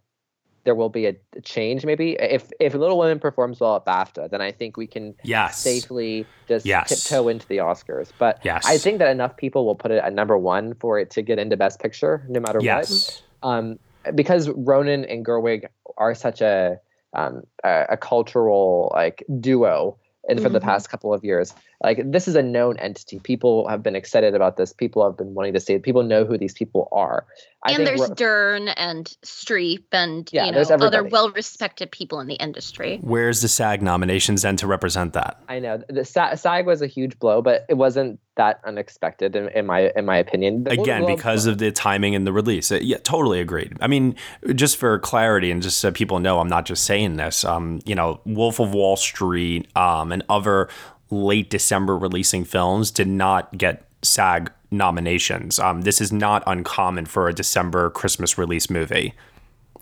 [0.64, 1.84] there will be a, change.
[1.84, 5.58] Maybe if if Little Women performs well at BAFTA, then I think we can yes.
[5.58, 6.88] safely just yes.
[6.88, 8.10] tiptoe into the Oscars.
[8.18, 8.64] But yes.
[8.66, 11.38] I think that enough people will put it at number one for it to get
[11.38, 13.22] into Best Picture, no matter yes.
[13.40, 13.50] what.
[13.50, 13.78] Um,
[14.14, 15.66] because Ronan and Gerwig
[15.98, 16.78] are such a
[17.12, 19.96] um, a, a cultural like duo
[20.28, 20.54] and for mm-hmm.
[20.54, 21.54] the past couple of years.
[21.82, 23.18] Like this is a known entity.
[23.18, 24.72] People have been excited about this.
[24.72, 25.82] People have been wanting to see it.
[25.82, 27.26] People know who these people are.
[27.62, 32.34] I and there's Dern and Streep and yeah, you know other well-respected people in the
[32.34, 32.98] industry.
[33.02, 35.40] Where's the SAG nominations then to represent that?
[35.48, 39.66] I know the SAG was a huge blow, but it wasn't that unexpected in, in
[39.66, 40.66] my in my opinion.
[40.68, 42.70] Again, because of the timing and the release.
[42.72, 43.76] Uh, yeah, totally agreed.
[43.80, 44.16] I mean,
[44.54, 47.44] just for clarity and just so people know, I'm not just saying this.
[47.44, 50.68] Um, you know, Wolf of Wall Street, um, and other
[51.10, 55.58] late December releasing films did not get SAG nominations.
[55.58, 59.14] Um, this is not uncommon for a December Christmas release movie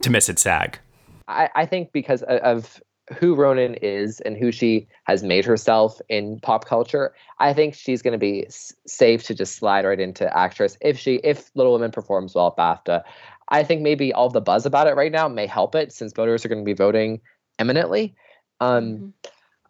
[0.02, 0.78] to miss its SAG.
[1.28, 2.80] I, I think because of
[3.12, 8.02] who Ronan is and who she has made herself in pop culture, I think she's
[8.02, 11.72] going to be s- safe to just slide right into actress if she if Little
[11.72, 13.02] Women performs well at BAFTA.
[13.48, 16.44] I think maybe all the buzz about it right now may help it since voters
[16.44, 17.20] are going to be voting
[17.58, 18.14] eminently.
[18.60, 19.08] Um, mm-hmm.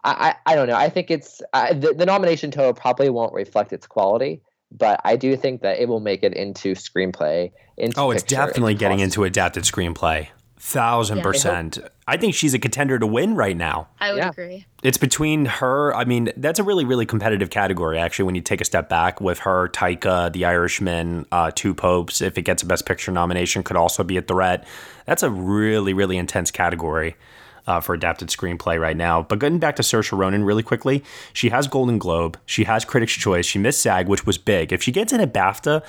[0.05, 0.75] I, I don't know.
[0.75, 5.17] I think it's uh, the, the nomination total probably won't reflect its quality, but I
[5.17, 7.53] do think that it will make it into screenplay.
[7.77, 10.29] Into oh, it's definitely getting into adapted screenplay.
[10.65, 11.79] Thousand yeah, percent.
[12.07, 13.89] I, I, think she's a contender to win right now.
[13.99, 14.29] I would yeah.
[14.29, 14.65] agree.
[14.85, 15.93] It's between her.
[15.93, 19.21] I mean, that's a really, really competitive category, actually, when you take a step back
[19.21, 22.21] with her, Taika, The Irishman, uh, Two Popes.
[22.21, 24.65] If it gets a Best Picture nomination, could also be a threat.
[25.05, 27.17] That's a really, really intense category
[27.67, 29.21] uh, for adapted screenplay right now.
[29.21, 31.03] But getting back to Saoirse Ronan really quickly,
[31.33, 34.73] she has Golden Globe, she has Critics' Choice, she missed SAG, which was big.
[34.73, 35.83] If she gets in a BAFTA,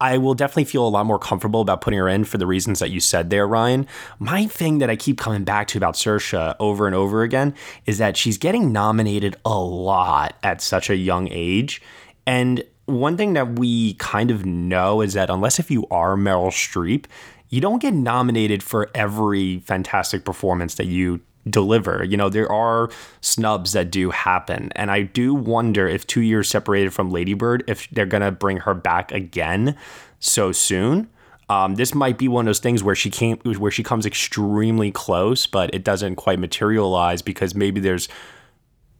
[0.00, 2.78] I will definitely feel a lot more comfortable about putting her in for the reasons
[2.78, 3.86] that you said there, Ryan.
[4.18, 7.54] My thing that I keep coming back to about Saoirse over and over again
[7.86, 11.82] is that she's getting nominated a lot at such a young age.
[12.26, 16.50] And one thing that we kind of know is that unless if you are Meryl
[16.50, 17.04] Streep,
[17.50, 22.04] you don't get nominated for every fantastic performance that you deliver.
[22.04, 22.90] You know, there are
[23.20, 24.70] snubs that do happen.
[24.76, 28.30] And I do wonder if two years separated from Lady Bird, if they're going to
[28.30, 29.76] bring her back again
[30.18, 31.08] so soon.
[31.48, 34.92] Um, this might be one of those things where she came, where she comes extremely
[34.92, 38.08] close, but it doesn't quite materialize because maybe there's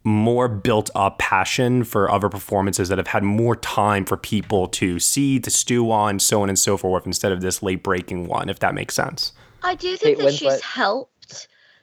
[0.02, 4.98] more built up passion for other performances that have had more time for people to
[4.98, 8.48] see, to stew on, so on and so forth, instead of this late breaking one,
[8.48, 9.32] if that makes sense.
[9.62, 10.52] I do think Kate that Winslet.
[10.54, 11.19] she's helped.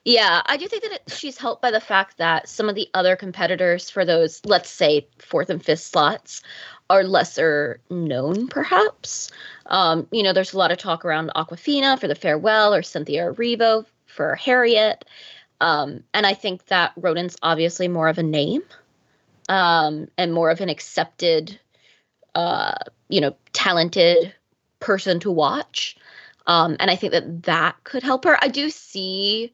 [0.08, 2.90] Yeah, I do think that it, she's helped by the fact that some of the
[2.94, 6.42] other competitors for those, let's say, fourth and fifth slots
[6.90, 9.30] are lesser known, perhaps.
[9.66, 13.34] Um, you know, there's a lot of talk around Awkwafina for the farewell or Cynthia
[13.34, 15.04] Erivo for Harriet.
[15.60, 18.64] Um, and I think that Ronan's obviously more of a name
[19.50, 21.60] um, and more of an accepted,
[22.34, 22.76] uh,
[23.10, 24.34] you know, talented
[24.80, 25.98] person to watch.
[26.46, 28.42] Um, and I think that that could help her.
[28.42, 29.52] I do see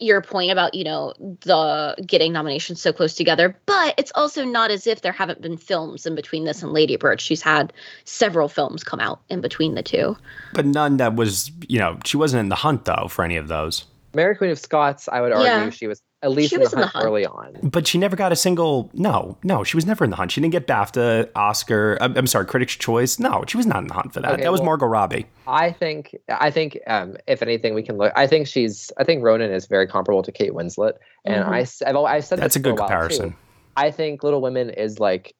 [0.00, 4.70] your point about you know the getting nominations so close together but it's also not
[4.70, 7.20] as if there haven't been films in between this and lady bird.
[7.20, 7.72] She's had
[8.04, 10.16] several films come out in between the two.
[10.52, 13.48] But none that was you know she wasn't in the hunt though for any of
[13.48, 13.84] those.
[14.14, 15.70] Mary Queen of Scots, I would argue yeah.
[15.70, 17.56] she was at least in the, in, the, hunt early on.
[17.62, 18.90] But she never got a single.
[18.94, 20.32] No, no, she was never in the hunt.
[20.32, 21.98] She didn't get BAFTA, Oscar.
[22.00, 23.18] I'm, I'm sorry, Critics' Choice.
[23.18, 24.32] No, she was not in the hunt for that.
[24.32, 25.26] Okay, that was well, Margot Robbie.
[25.46, 26.16] I think.
[26.28, 26.78] I think.
[26.86, 28.12] Um, if anything, we can look.
[28.16, 28.90] I think she's.
[28.96, 30.94] I think Ronan is very comparable to Kate Winslet,
[31.24, 31.52] and mm-hmm.
[31.52, 31.88] I.
[31.88, 33.30] I've, I've said that's a good a comparison.
[33.30, 33.36] Too.
[33.76, 35.34] I think Little Women is like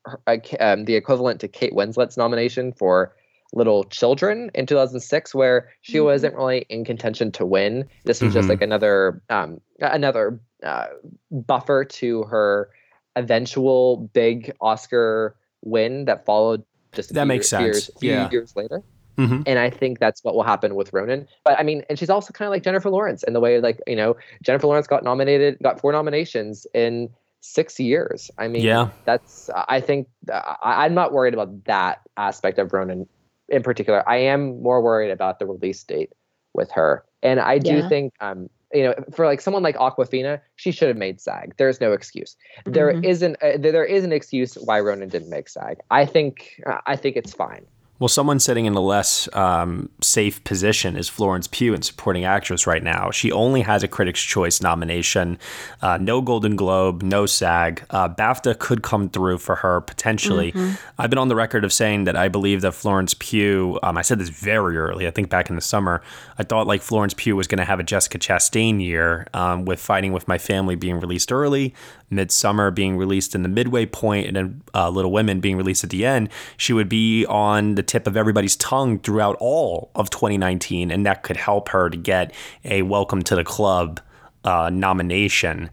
[0.61, 3.15] um, the equivalent to Kate Winslet's nomination for
[3.55, 6.05] Little Children in 2006, where she mm-hmm.
[6.05, 7.89] wasn't really in contention to win.
[8.05, 8.40] This was mm-hmm.
[8.40, 10.86] just like another um, another uh,
[11.31, 12.70] buffer to her
[13.16, 18.03] eventual big Oscar win that followed just that makes years, sense.
[18.03, 18.31] yeah.
[18.31, 18.82] years later.
[19.19, 19.43] Mm-hmm.
[19.47, 21.28] And I think that's what will happen with Ronan.
[21.45, 23.81] But I mean, and she's also kind of like Jennifer Lawrence in the way, like
[23.86, 27.11] you know, Jennifer Lawrence got nominated, got four nominations in
[27.41, 28.31] six years.
[28.39, 29.51] I mean, yeah, that's.
[29.69, 33.07] I think I, am not worried about that aspect of Ronan
[33.49, 34.09] in particular.
[34.09, 36.12] I am more worried about the release date
[36.53, 37.89] with her, and I do yeah.
[37.89, 41.55] think, um, you know, for like someone like Awkwafina, she should have made SAG.
[41.56, 42.36] There's no excuse.
[42.60, 42.72] Mm-hmm.
[42.72, 43.36] There isn't.
[43.40, 45.78] A, there is an excuse why Ronan didn't make SAG.
[45.90, 46.60] I think.
[46.86, 47.64] I think it's fine.
[48.01, 52.66] Well, someone sitting in a less um, safe position is Florence Pugh in supporting actress
[52.66, 53.12] right now.
[53.12, 55.39] She only has a Critics' Choice nomination,
[55.81, 57.85] uh, no Golden Globe, no SAG.
[57.91, 60.51] Uh, BAFTA could come through for her potentially.
[60.51, 60.75] Mm-hmm.
[60.99, 63.79] I've been on the record of saying that I believe that Florence Pugh.
[63.85, 65.07] Um, I said this very early.
[65.07, 66.03] I think back in the summer,
[66.37, 69.79] I thought like Florence Pugh was going to have a Jessica Chastain year um, with
[69.79, 71.73] Fighting with My Family being released early,
[72.11, 75.91] Midsommar being released in the midway point, and then uh, Little Women being released at
[75.91, 76.29] the end.
[76.57, 81.23] She would be on the tip of everybody's tongue throughout all of 2019, and that
[81.23, 82.35] could help her to get
[82.65, 84.01] a welcome to the club
[84.44, 85.70] uh, nomination.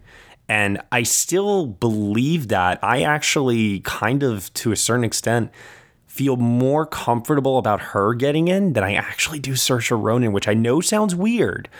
[0.48, 2.78] And I still believe that.
[2.82, 5.50] I actually kind of, to a certain extent,
[6.06, 10.54] feel more comfortable about her getting in than I actually do Saoirse Ronan, which I
[10.54, 11.70] know sounds weird.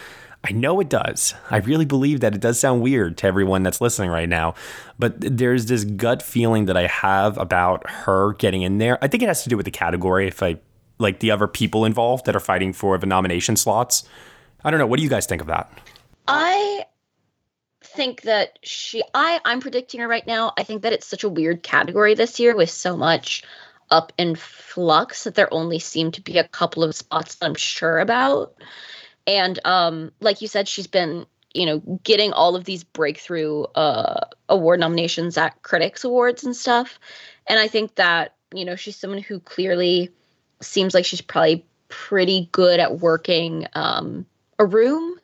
[0.44, 1.35] I know it does.
[1.51, 4.55] I really believe that it does sound weird to everyone that's listening right now,
[4.98, 8.98] but there's this gut feeling that I have about her getting in there.
[9.02, 10.27] I think it has to do with the category.
[10.27, 10.59] If I
[10.98, 14.02] like the other people involved that are fighting for the nomination slots,
[14.64, 14.86] I don't know.
[14.86, 15.73] What do you guys think of that?
[16.27, 16.86] I
[17.82, 19.02] think that she.
[19.14, 20.52] I I'm predicting her right now.
[20.56, 23.44] I think that it's such a weird category this year with so much
[23.90, 27.55] up in flux that there only seem to be a couple of spots that I'm
[27.55, 28.55] sure about.
[29.26, 34.26] And um, like you said, she's been, you know, getting all of these breakthrough uh,
[34.48, 36.98] award nominations at critics awards and stuff.
[37.46, 40.10] And I think that, you know, she's someone who clearly
[40.60, 44.26] seems like she's probably pretty good at working um,
[44.58, 45.18] a room.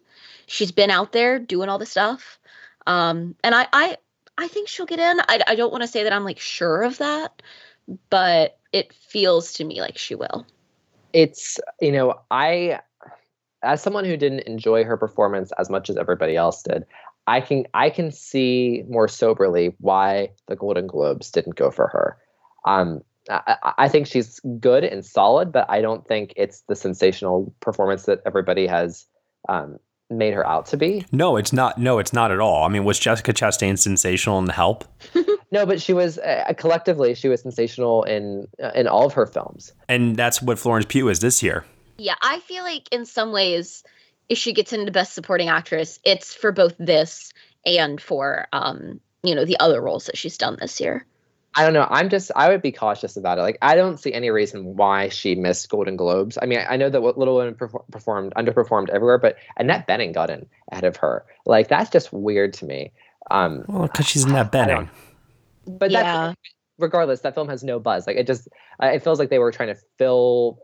[0.46, 2.38] She's been out there doing all the stuff.
[2.86, 3.96] Um, and I, I,
[4.36, 5.20] I think she'll get in.
[5.20, 7.42] I, I don't want to say that I'm like sure of that,
[8.10, 10.46] but it feels to me like she will.
[11.12, 12.80] It's, you know, I
[13.62, 16.84] as someone who didn't enjoy her performance as much as everybody else did,
[17.26, 22.18] I can I can see more soberly why the Golden Globes didn't go for her.
[22.64, 27.54] Um, I, I, think she's good and solid, but I don't think it's the sensational
[27.60, 29.06] performance that everybody has
[29.50, 29.78] um,
[30.08, 31.04] made her out to be.
[31.12, 31.78] No, it's not.
[31.78, 32.64] No, it's not at all.
[32.64, 34.84] I mean, was Jessica Chastain sensational in The Help?
[35.50, 39.26] no, but she was uh, collectively she was sensational in uh, in all of her
[39.26, 39.72] films.
[39.88, 41.64] And that's what Florence Pugh is this year.
[41.98, 43.82] Yeah, I feel like in some ways,
[44.28, 47.32] if she gets into Best Supporting Actress, it's for both this
[47.66, 51.06] and for um, you know, the other roles that she's done this year.
[51.54, 51.86] I don't know.
[51.90, 53.42] I'm just I would be cautious about it.
[53.42, 56.38] Like I don't see any reason why she missed Golden Globes.
[56.40, 60.30] I mean, I know that what Little Women performed underperformed everywhere, but Annette Bening got
[60.30, 61.24] in ahead of her.
[61.46, 62.92] Like that's just weird to me.
[63.30, 64.88] Um, well, because she's in that betting.
[65.66, 66.02] But Yeah.
[66.02, 66.38] that's
[66.78, 67.20] regardless.
[67.20, 68.06] That film has no buzz.
[68.06, 68.48] Like it just,
[68.82, 70.58] uh, it feels like they were trying to fill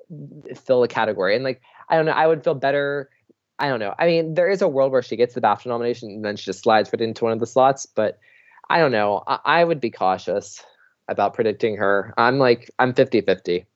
[0.57, 1.35] fill a category.
[1.35, 3.11] And like I don't know, I would feel better.
[3.59, 3.95] I don't know.
[3.99, 6.47] I mean, there is a world where she gets the BAFTA nomination and then she
[6.47, 7.87] just slides right into one of the slots.
[7.87, 8.19] But
[8.71, 9.23] I don't know.
[9.27, 10.63] I, I would be cautious
[11.09, 12.15] about predicting her.
[12.17, 13.67] I'm like, I'm 50 50.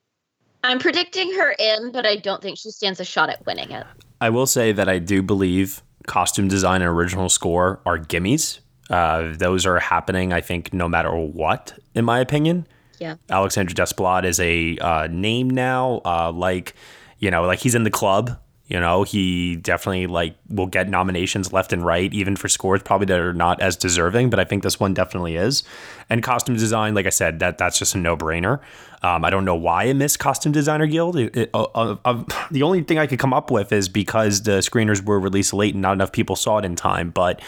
[0.63, 3.85] I'm predicting her in, but I don't think she stands a shot at winning it.
[4.19, 8.59] I will say that I do believe costume design and original score are gimmies.
[8.89, 12.67] Uh, those are happening, I think, no matter what, in my opinion.
[12.99, 13.15] Yeah.
[13.29, 16.01] Alexandre Desplat is a uh, name now.
[16.03, 16.75] Uh, like,
[17.19, 18.39] you know, like he's in the club.
[18.67, 23.05] You know, he definitely like will get nominations left and right, even for scores probably
[23.07, 24.29] that are not as deserving.
[24.29, 25.63] But I think this one definitely is.
[26.07, 28.59] And costume design, like I said, that that's just a no brainer.
[29.01, 31.15] Um, I don't know why I missed Costume Designer Guild.
[31.15, 34.43] It, it, uh, uh, uh, the only thing I could come up with is because
[34.43, 37.09] the screeners were released late and not enough people saw it in time.
[37.09, 37.41] But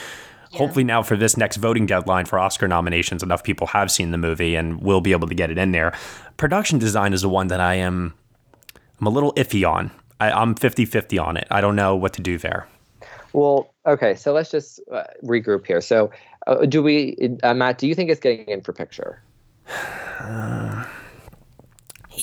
[0.53, 4.17] hopefully now for this next voting deadline for Oscar nominations, enough people have seen the
[4.17, 5.93] movie and will be able to get it in there.
[6.37, 8.13] Production design is the one that I am
[8.99, 9.91] I'm a little iffy on.
[10.19, 11.47] I, I'm 50-50 on it.
[11.49, 12.67] I don't know what to do there.
[13.33, 15.81] Well, okay, so let's just uh, regroup here.
[15.81, 16.11] So,
[16.45, 17.79] uh, do we, uh, Matt?
[17.79, 19.21] Do you think it's getting in for picture?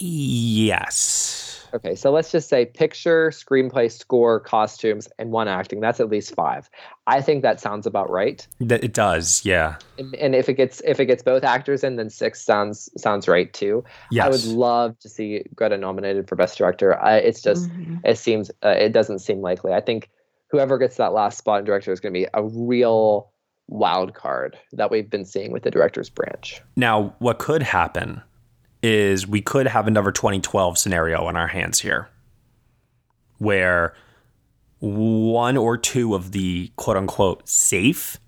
[0.00, 1.47] Yes.
[1.74, 5.80] Okay, so let's just say picture, screenplay, score, costumes, and one acting.
[5.80, 6.70] That's at least five.
[7.06, 8.46] I think that sounds about right.
[8.60, 9.76] It does, yeah.
[9.98, 13.28] And, and if it gets if it gets both actors in, then six sounds sounds
[13.28, 13.84] right too.
[14.10, 14.26] Yes.
[14.26, 16.98] I would love to see Greta nominated for best director.
[16.98, 17.70] I, it's just
[18.04, 19.72] it seems uh, it doesn't seem likely.
[19.72, 20.10] I think
[20.50, 23.30] whoever gets that last spot in director is going to be a real
[23.68, 26.62] wild card that we've been seeing with the director's branch.
[26.76, 28.22] Now, what could happen
[28.82, 32.08] is we could have another 2012 scenario on our hands here
[33.38, 33.94] where
[34.80, 38.18] one or two of the quote unquote safe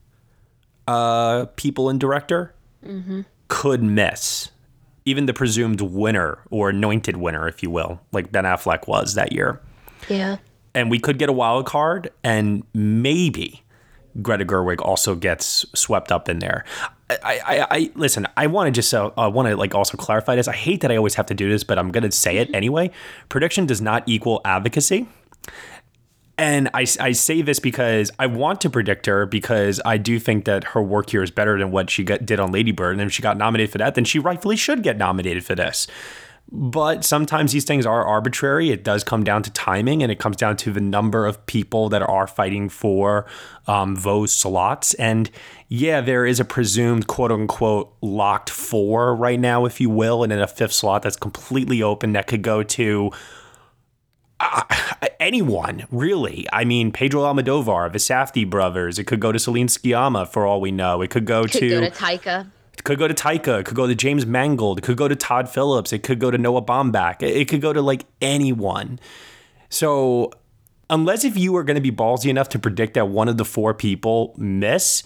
[0.88, 2.54] uh, people in director
[3.48, 4.50] could miss.
[5.04, 9.32] Even the presumed winner or anointed winner, if you will, like Ben Affleck was that
[9.32, 9.60] year.
[10.08, 10.36] Yeah.
[10.74, 13.62] And we could get a wild card, and maybe
[14.22, 16.64] Greta Gerwig also gets swept up in there.
[17.22, 18.26] I, I, I listen.
[18.36, 20.48] I want to just uh, I want to like also clarify this.
[20.48, 22.54] I hate that I always have to do this, but I'm going to say it
[22.54, 22.90] anyway.
[23.28, 25.08] Prediction does not equal advocacy.
[26.38, 30.46] And I, I say this because I want to predict her because I do think
[30.46, 32.92] that her work here is better than what she got, did on Lady Bird.
[32.92, 35.86] And if she got nominated for that, then she rightfully should get nominated for this.
[36.52, 38.70] But sometimes these things are arbitrary.
[38.70, 41.88] It does come down to timing and it comes down to the number of people
[41.90, 43.26] that are fighting for
[43.68, 44.94] um, those slots.
[44.94, 45.30] And
[45.68, 50.32] yeah, there is a presumed quote unquote locked four right now, if you will, and
[50.32, 53.12] then a fifth slot that's completely open that could go to
[54.40, 54.62] uh,
[55.20, 56.48] anyone, really.
[56.52, 58.98] I mean, Pedro Almodovar, the Safdie brothers.
[58.98, 61.00] It could go to Celine Sciamma for all we know.
[61.00, 62.50] It could go Could to go to Taika.
[62.80, 63.60] It could go to Taika.
[63.60, 64.78] It could go to James Mangold.
[64.78, 65.92] It could go to Todd Phillips.
[65.92, 67.22] It could go to Noah Baumbach.
[67.22, 68.98] It, could go to like anyone.
[69.68, 70.32] So,
[70.88, 73.44] unless if you are going to be ballsy enough to predict that one of the
[73.44, 75.02] four people miss,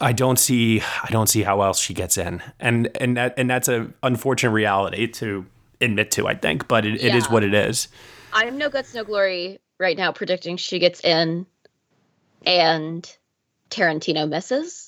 [0.00, 0.82] I don't see.
[1.04, 4.50] I don't see how else she gets in, and and that and that's a unfortunate
[4.50, 5.46] reality to
[5.80, 6.26] admit to.
[6.26, 7.86] I think, but it, it is what it is.
[8.32, 11.46] I'm no guts, no glory right now predicting she gets in
[12.44, 13.16] and
[13.70, 14.85] Tarantino misses.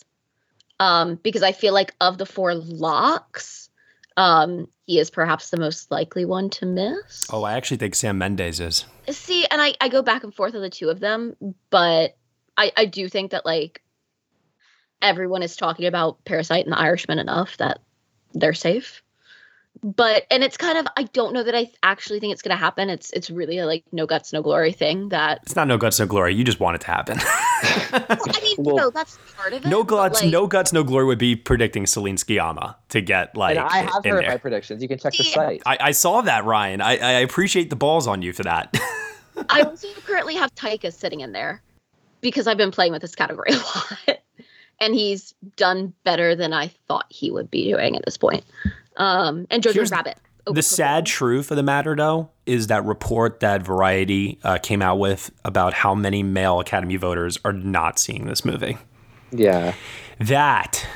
[0.81, 3.69] Um, because I feel like of the four locks,
[4.17, 7.27] um, he is perhaps the most likely one to miss.
[7.31, 8.85] Oh, I actually think Sam Mendes is.
[9.09, 11.37] See, and I, I go back and forth on the two of them,
[11.71, 12.17] but
[12.57, 13.83] I, I do think that like
[15.03, 17.81] everyone is talking about Parasite and the Irishman enough that
[18.35, 19.03] they're safe.
[19.83, 22.91] But and it's kind of I don't know that I actually think it's gonna happen.
[22.91, 26.01] It's it's really a like no guts, no glory thing that It's not no guts,
[26.01, 26.35] no glory.
[26.35, 27.19] You just want it to happen.
[27.63, 29.69] I mean, Well- no, that's part of it.
[29.69, 33.37] no but, guts, like, no guts, no glory would be predicting Celine Sciamma to get
[33.37, 34.31] like and I have in heard there.
[34.31, 34.83] my predictions.
[34.83, 35.63] You can check the See, site.
[35.67, 36.81] I, I saw that, Ryan.
[36.81, 38.75] I, I appreciate the balls on you for that.
[39.51, 41.63] I also currently have Taika sitting in there
[42.21, 44.19] because I've been playing with this category a lot.
[44.81, 48.45] And he's done better than I thought he would be doing at this point.
[48.97, 50.19] Um, and Jojo Here's Rabbit.
[50.53, 54.99] The sad truth of the matter, though, is that report that Variety uh, came out
[54.99, 58.79] with about how many male Academy voters are not seeing this movie.
[59.31, 59.75] Yeah.
[60.19, 60.87] That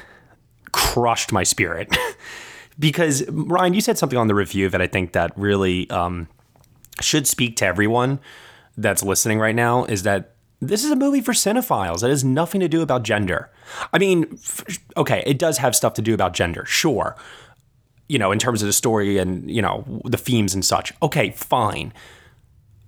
[0.72, 1.94] crushed my spirit.
[2.78, 6.28] because, Ryan, you said something on the review that I think that really um,
[7.00, 8.20] should speak to everyone
[8.76, 12.04] that's listening right now is that this is a movie for cinephiles.
[12.04, 13.50] It has nothing to do about gender.
[13.92, 17.16] I mean, f- okay, it does have stuff to do about gender, sure.
[18.12, 20.92] You know, in terms of the story and, you know, the themes and such.
[21.00, 21.94] Okay, fine.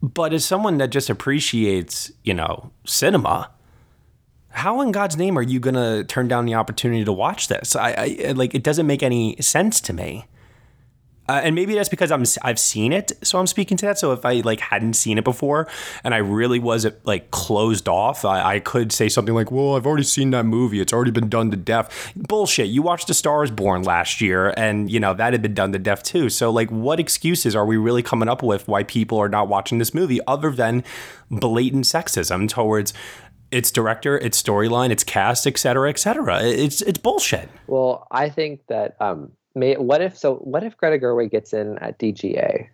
[0.03, 3.51] But as someone that just appreciates, you know, cinema,
[4.51, 7.75] how in God's name are you going to turn down the opportunity to watch this?
[7.75, 10.27] I, I like it doesn't make any sense to me.
[11.29, 13.99] Uh, and maybe that's because I'm I've seen it, so I'm speaking to that.
[13.99, 15.69] So if I like hadn't seen it before
[16.03, 19.87] and I really was like closed off, I, I could say something like, "Well, I've
[19.87, 22.69] already seen that movie; it's already been done to death." Bullshit.
[22.69, 25.73] You watched *The Star Is Born* last year, and you know that had been done
[25.73, 26.29] to death too.
[26.29, 29.79] So like, what excuses are we really coming up with why people are not watching
[29.79, 30.85] this movie other than
[31.31, 32.93] blatant sexism towards
[33.51, 36.43] its director, its storyline, its cast, et cetera, et cetera.
[36.43, 37.49] It's it's bullshit.
[37.67, 40.37] Well, I think that um, may, what if so?
[40.37, 42.69] What if Greta Gerwig gets in at DGA?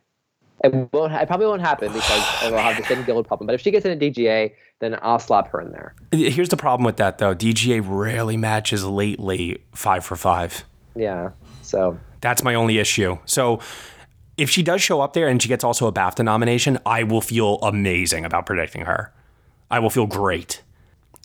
[0.62, 1.12] It won't.
[1.12, 3.46] It probably won't happen because it'll have the same guild problem.
[3.46, 5.94] But if she gets in at DGA, then I'll slap her in there.
[6.12, 7.34] Here's the problem with that though.
[7.34, 10.64] DGA rarely matches lately five for five.
[10.94, 11.30] Yeah.
[11.62, 13.18] So that's my only issue.
[13.24, 13.60] So
[14.36, 17.20] if she does show up there and she gets also a BAFTA nomination, I will
[17.20, 19.12] feel amazing about predicting her.
[19.70, 20.62] I will feel great.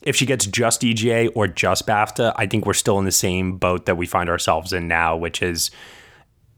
[0.06, 3.58] If she gets just DGA or just BAFTA, I think we're still in the same
[3.58, 5.70] boat that we find ourselves in now, which is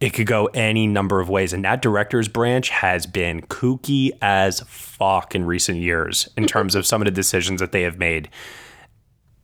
[0.01, 1.53] it could go any number of ways.
[1.53, 6.87] And that director's branch has been kooky as fuck in recent years in terms of
[6.87, 8.29] some of the decisions that they have made.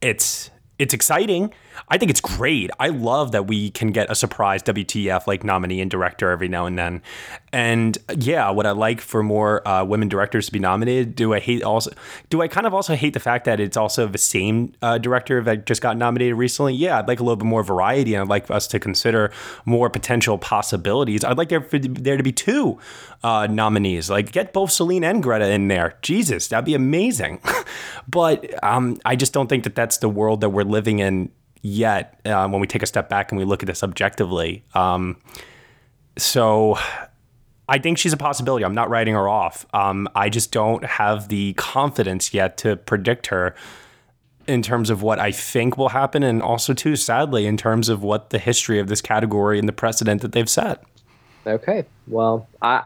[0.01, 1.51] It's it's exciting.
[1.89, 2.71] I think it's great.
[2.79, 6.65] I love that we can get a surprise WTF like nominee and director every now
[6.65, 7.01] and then.
[7.51, 11.15] And yeah, would I like for more uh, women directors to be nominated?
[11.15, 11.91] Do I hate also?
[12.29, 15.41] Do I kind of also hate the fact that it's also the same uh, director
[15.43, 16.73] that just got nominated recently?
[16.73, 19.31] Yeah, I'd like a little bit more variety, and I'd like us to consider
[19.63, 21.23] more potential possibilities.
[21.23, 22.79] I'd like there for there to be two
[23.23, 24.09] uh, nominees.
[24.09, 25.97] Like get both Celine and Greta in there.
[26.01, 27.39] Jesus, that'd be amazing.
[28.07, 31.31] but um, I just don't think that that's the world that we're living in
[31.65, 34.63] yet uh, when we take a step back and we look at this objectively.
[34.75, 35.17] Um,
[36.15, 36.77] so
[37.67, 38.63] I think she's a possibility.
[38.63, 39.65] I'm not writing her off.
[39.73, 43.55] Um, I just don't have the confidence yet to predict her
[44.47, 48.03] in terms of what I think will happen, and also too, sadly, in terms of
[48.03, 50.83] what the history of this category and the precedent that they've set.
[51.47, 51.83] Okay.
[52.07, 52.83] Well, I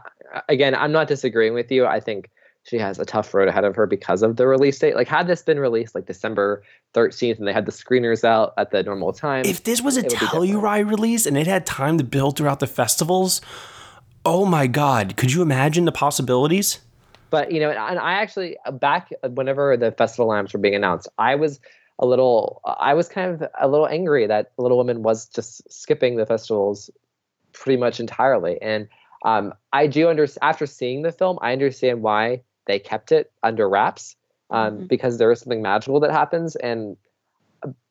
[0.48, 1.84] again, I'm not disagreeing with you.
[1.84, 2.30] I think
[2.70, 4.94] she has a tough road ahead of her because of the release date.
[4.94, 6.62] Like, had this been released like December
[6.94, 9.44] 13th and they had the screeners out at the normal time.
[9.44, 13.40] If this was a Telluride release and it had time to build throughout the festivals,
[14.24, 16.78] oh my God, could you imagine the possibilities?
[17.30, 21.08] But, you know, and I actually, uh, back whenever the festival lamps were being announced,
[21.18, 21.58] I was
[21.98, 26.16] a little, I was kind of a little angry that Little Women was just skipping
[26.16, 26.88] the festivals
[27.52, 28.62] pretty much entirely.
[28.62, 28.88] And
[29.24, 33.68] um, I do understand, after seeing the film, I understand why they kept it under
[33.68, 34.16] wraps
[34.50, 34.86] um, mm-hmm.
[34.86, 36.56] because there is something magical that happens.
[36.56, 36.96] And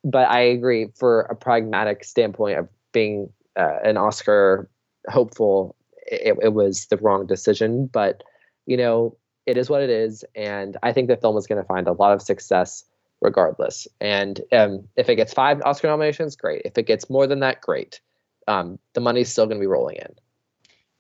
[0.03, 4.69] but I agree for a pragmatic standpoint of being uh, an Oscar
[5.09, 5.75] hopeful,
[6.07, 7.87] it, it, was the wrong decision.
[7.87, 8.23] But
[8.65, 9.15] you know,
[9.45, 11.93] it is what it is, and I think the film is going to find a
[11.93, 12.83] lot of success
[13.21, 13.87] regardless.
[13.99, 16.61] And um, if it gets five Oscar nominations, great.
[16.65, 17.99] If it gets more than that, great.
[18.47, 20.15] Um, the money's still going to be rolling in.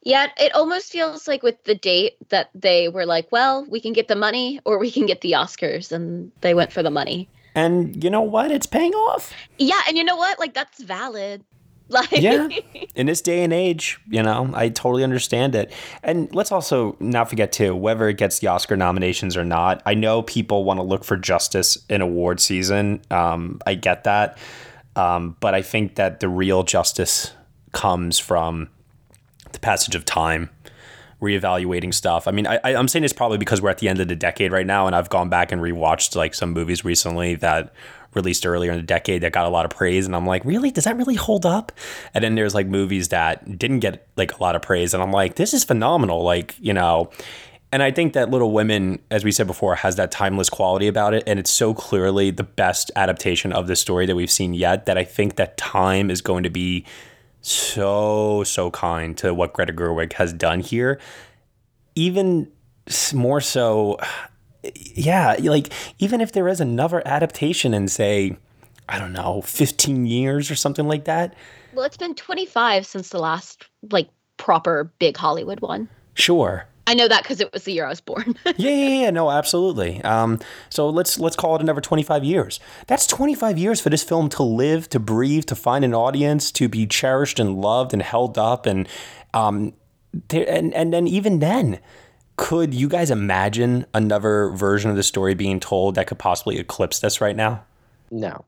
[0.03, 3.93] Yeah, it almost feels like with the date that they were like, well, we can
[3.93, 5.91] get the money or we can get the Oscars.
[5.91, 7.27] And they went for the money.
[7.53, 8.51] And you know what?
[8.51, 9.33] It's paying off.
[9.57, 9.81] Yeah.
[9.87, 10.39] And you know what?
[10.39, 11.43] Like, that's valid.
[11.91, 12.47] Like, yeah.
[12.93, 15.73] In this day and age, you know, I totally understand it.
[16.03, 19.95] And let's also not forget, too, whether it gets the Oscar nominations or not, I
[19.95, 23.01] know people want to look for justice in award season.
[23.09, 24.37] Um, I get that.
[24.95, 27.33] Um, but I think that the real justice
[27.71, 28.69] comes from
[29.53, 30.49] the passage of time,
[31.21, 32.27] reevaluating stuff.
[32.27, 34.51] I mean, I, I'm saying this probably because we're at the end of the decade
[34.51, 37.73] right now, and I've gone back and rewatched like some movies recently that
[38.13, 40.71] released earlier in the decade that got a lot of praise and I'm like, really?
[40.71, 41.71] Does that really hold up?
[42.13, 45.11] And then there's like movies that didn't get like a lot of praise and I'm
[45.11, 46.23] like, this is phenomenal.
[46.23, 47.11] Like, you know,
[47.71, 51.13] and I think that Little Women, as we said before, has that timeless quality about
[51.13, 51.23] it.
[51.27, 54.97] And it's so clearly the best adaptation of the story that we've seen yet that
[54.97, 56.85] I think that time is going to be
[57.41, 60.99] so so kind to what Greta Gerwig has done here.
[61.95, 62.51] Even
[63.13, 63.97] more so,
[64.75, 68.37] yeah, like even if there is another adaptation in say,
[68.87, 71.35] I don't know, 15 years or something like that.
[71.73, 75.87] Well, it's been 25 since the last like proper big Hollywood one.
[76.15, 76.65] Sure.
[76.89, 78.35] I know that because it was the year I was born.
[78.45, 80.01] yeah, yeah, yeah, no, absolutely.
[80.01, 80.39] Um,
[80.71, 82.59] so let's let's call it another twenty five years.
[82.87, 86.51] That's twenty five years for this film to live, to breathe, to find an audience,
[86.53, 88.89] to be cherished and loved and held up, and
[89.35, 89.73] um,
[90.29, 91.79] there, and and then even then,
[92.37, 97.01] could you guys imagine another version of the story being told that could possibly eclipse
[97.01, 97.63] this right now?
[98.09, 98.45] No,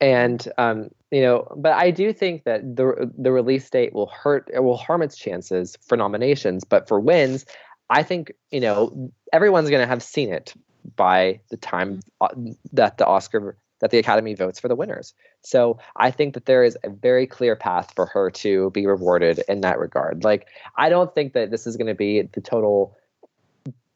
[0.00, 4.48] and um, you know, but I do think that the the release date will hurt,
[4.52, 6.64] it will harm its chances for nominations.
[6.64, 7.46] But for wins,
[7.88, 10.54] I think you know everyone's going to have seen it
[10.96, 12.28] by the time uh,
[12.72, 15.14] that the Oscar that the Academy votes for the winners.
[15.40, 19.42] So I think that there is a very clear path for her to be rewarded
[19.48, 20.22] in that regard.
[20.22, 20.46] Like
[20.76, 22.96] I don't think that this is going to be the total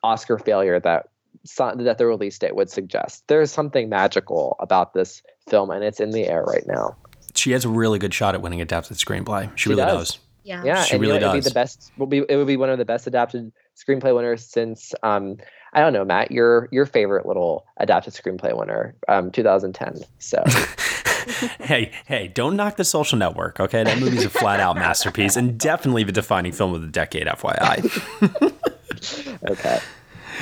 [0.03, 1.09] Oscar failure that
[1.59, 3.25] that the release date would suggest.
[3.29, 6.97] There's something magical about this film, and it's in the air right now.
[7.35, 9.51] She has a really good shot at winning adapted screenplay.
[9.57, 10.11] She, She really does.
[10.13, 10.19] does.
[10.45, 10.63] Yeah.
[10.65, 11.45] Yeah, She and really you know, it'll does.
[11.45, 11.93] be the best.
[11.97, 15.37] Will be it would be one of the best adapted screenplay winners since um
[15.73, 20.01] I don't know Matt your your favorite little adapted screenplay winner um 2010.
[20.19, 20.43] So
[21.61, 23.83] hey, hey, don't knock the social network, okay?
[23.85, 28.53] That movie's a flat out masterpiece and definitely the defining film of the decade, FYI.
[29.51, 29.79] okay.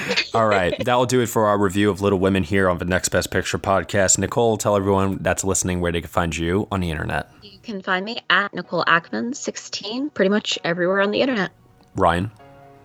[0.35, 2.85] All right, that will do it for our review of Little Women here on the
[2.85, 4.19] Next Best Picture podcast.
[4.19, 7.31] Nicole, tell everyone that's listening where they can find you on the internet.
[7.43, 11.51] You can find me at Nicole Ackman 16, pretty much everywhere on the internet.
[11.97, 12.31] Ryan,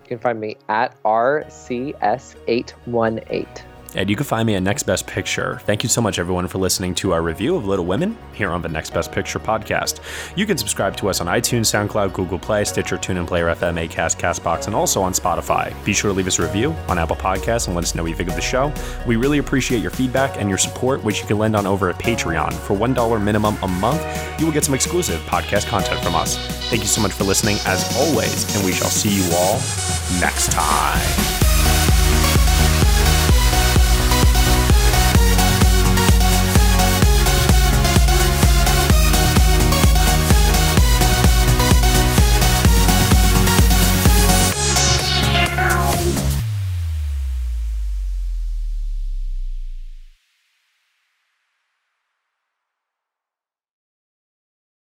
[0.03, 3.61] You can find me at RCS818.
[3.95, 5.59] And you can find me at Next Best Picture.
[5.63, 8.61] Thank you so much, everyone, for listening to our review of Little Women here on
[8.61, 9.99] the Next Best Picture podcast.
[10.35, 14.19] You can subscribe to us on iTunes, SoundCloud, Google Play, Stitcher, TuneIn, Player FM, Acast,
[14.19, 15.73] Castbox, and also on Spotify.
[15.85, 18.09] Be sure to leave us a review on Apple Podcasts and let us know what
[18.09, 18.73] you think of the show.
[19.05, 21.95] We really appreciate your feedback and your support, which you can lend on over at
[21.97, 22.53] Patreon.
[22.53, 24.01] For $1 minimum a month,
[24.39, 26.37] you will get some exclusive podcast content from us.
[26.69, 29.55] Thank you so much for listening, as always, and we shall see you all
[30.19, 31.46] next time.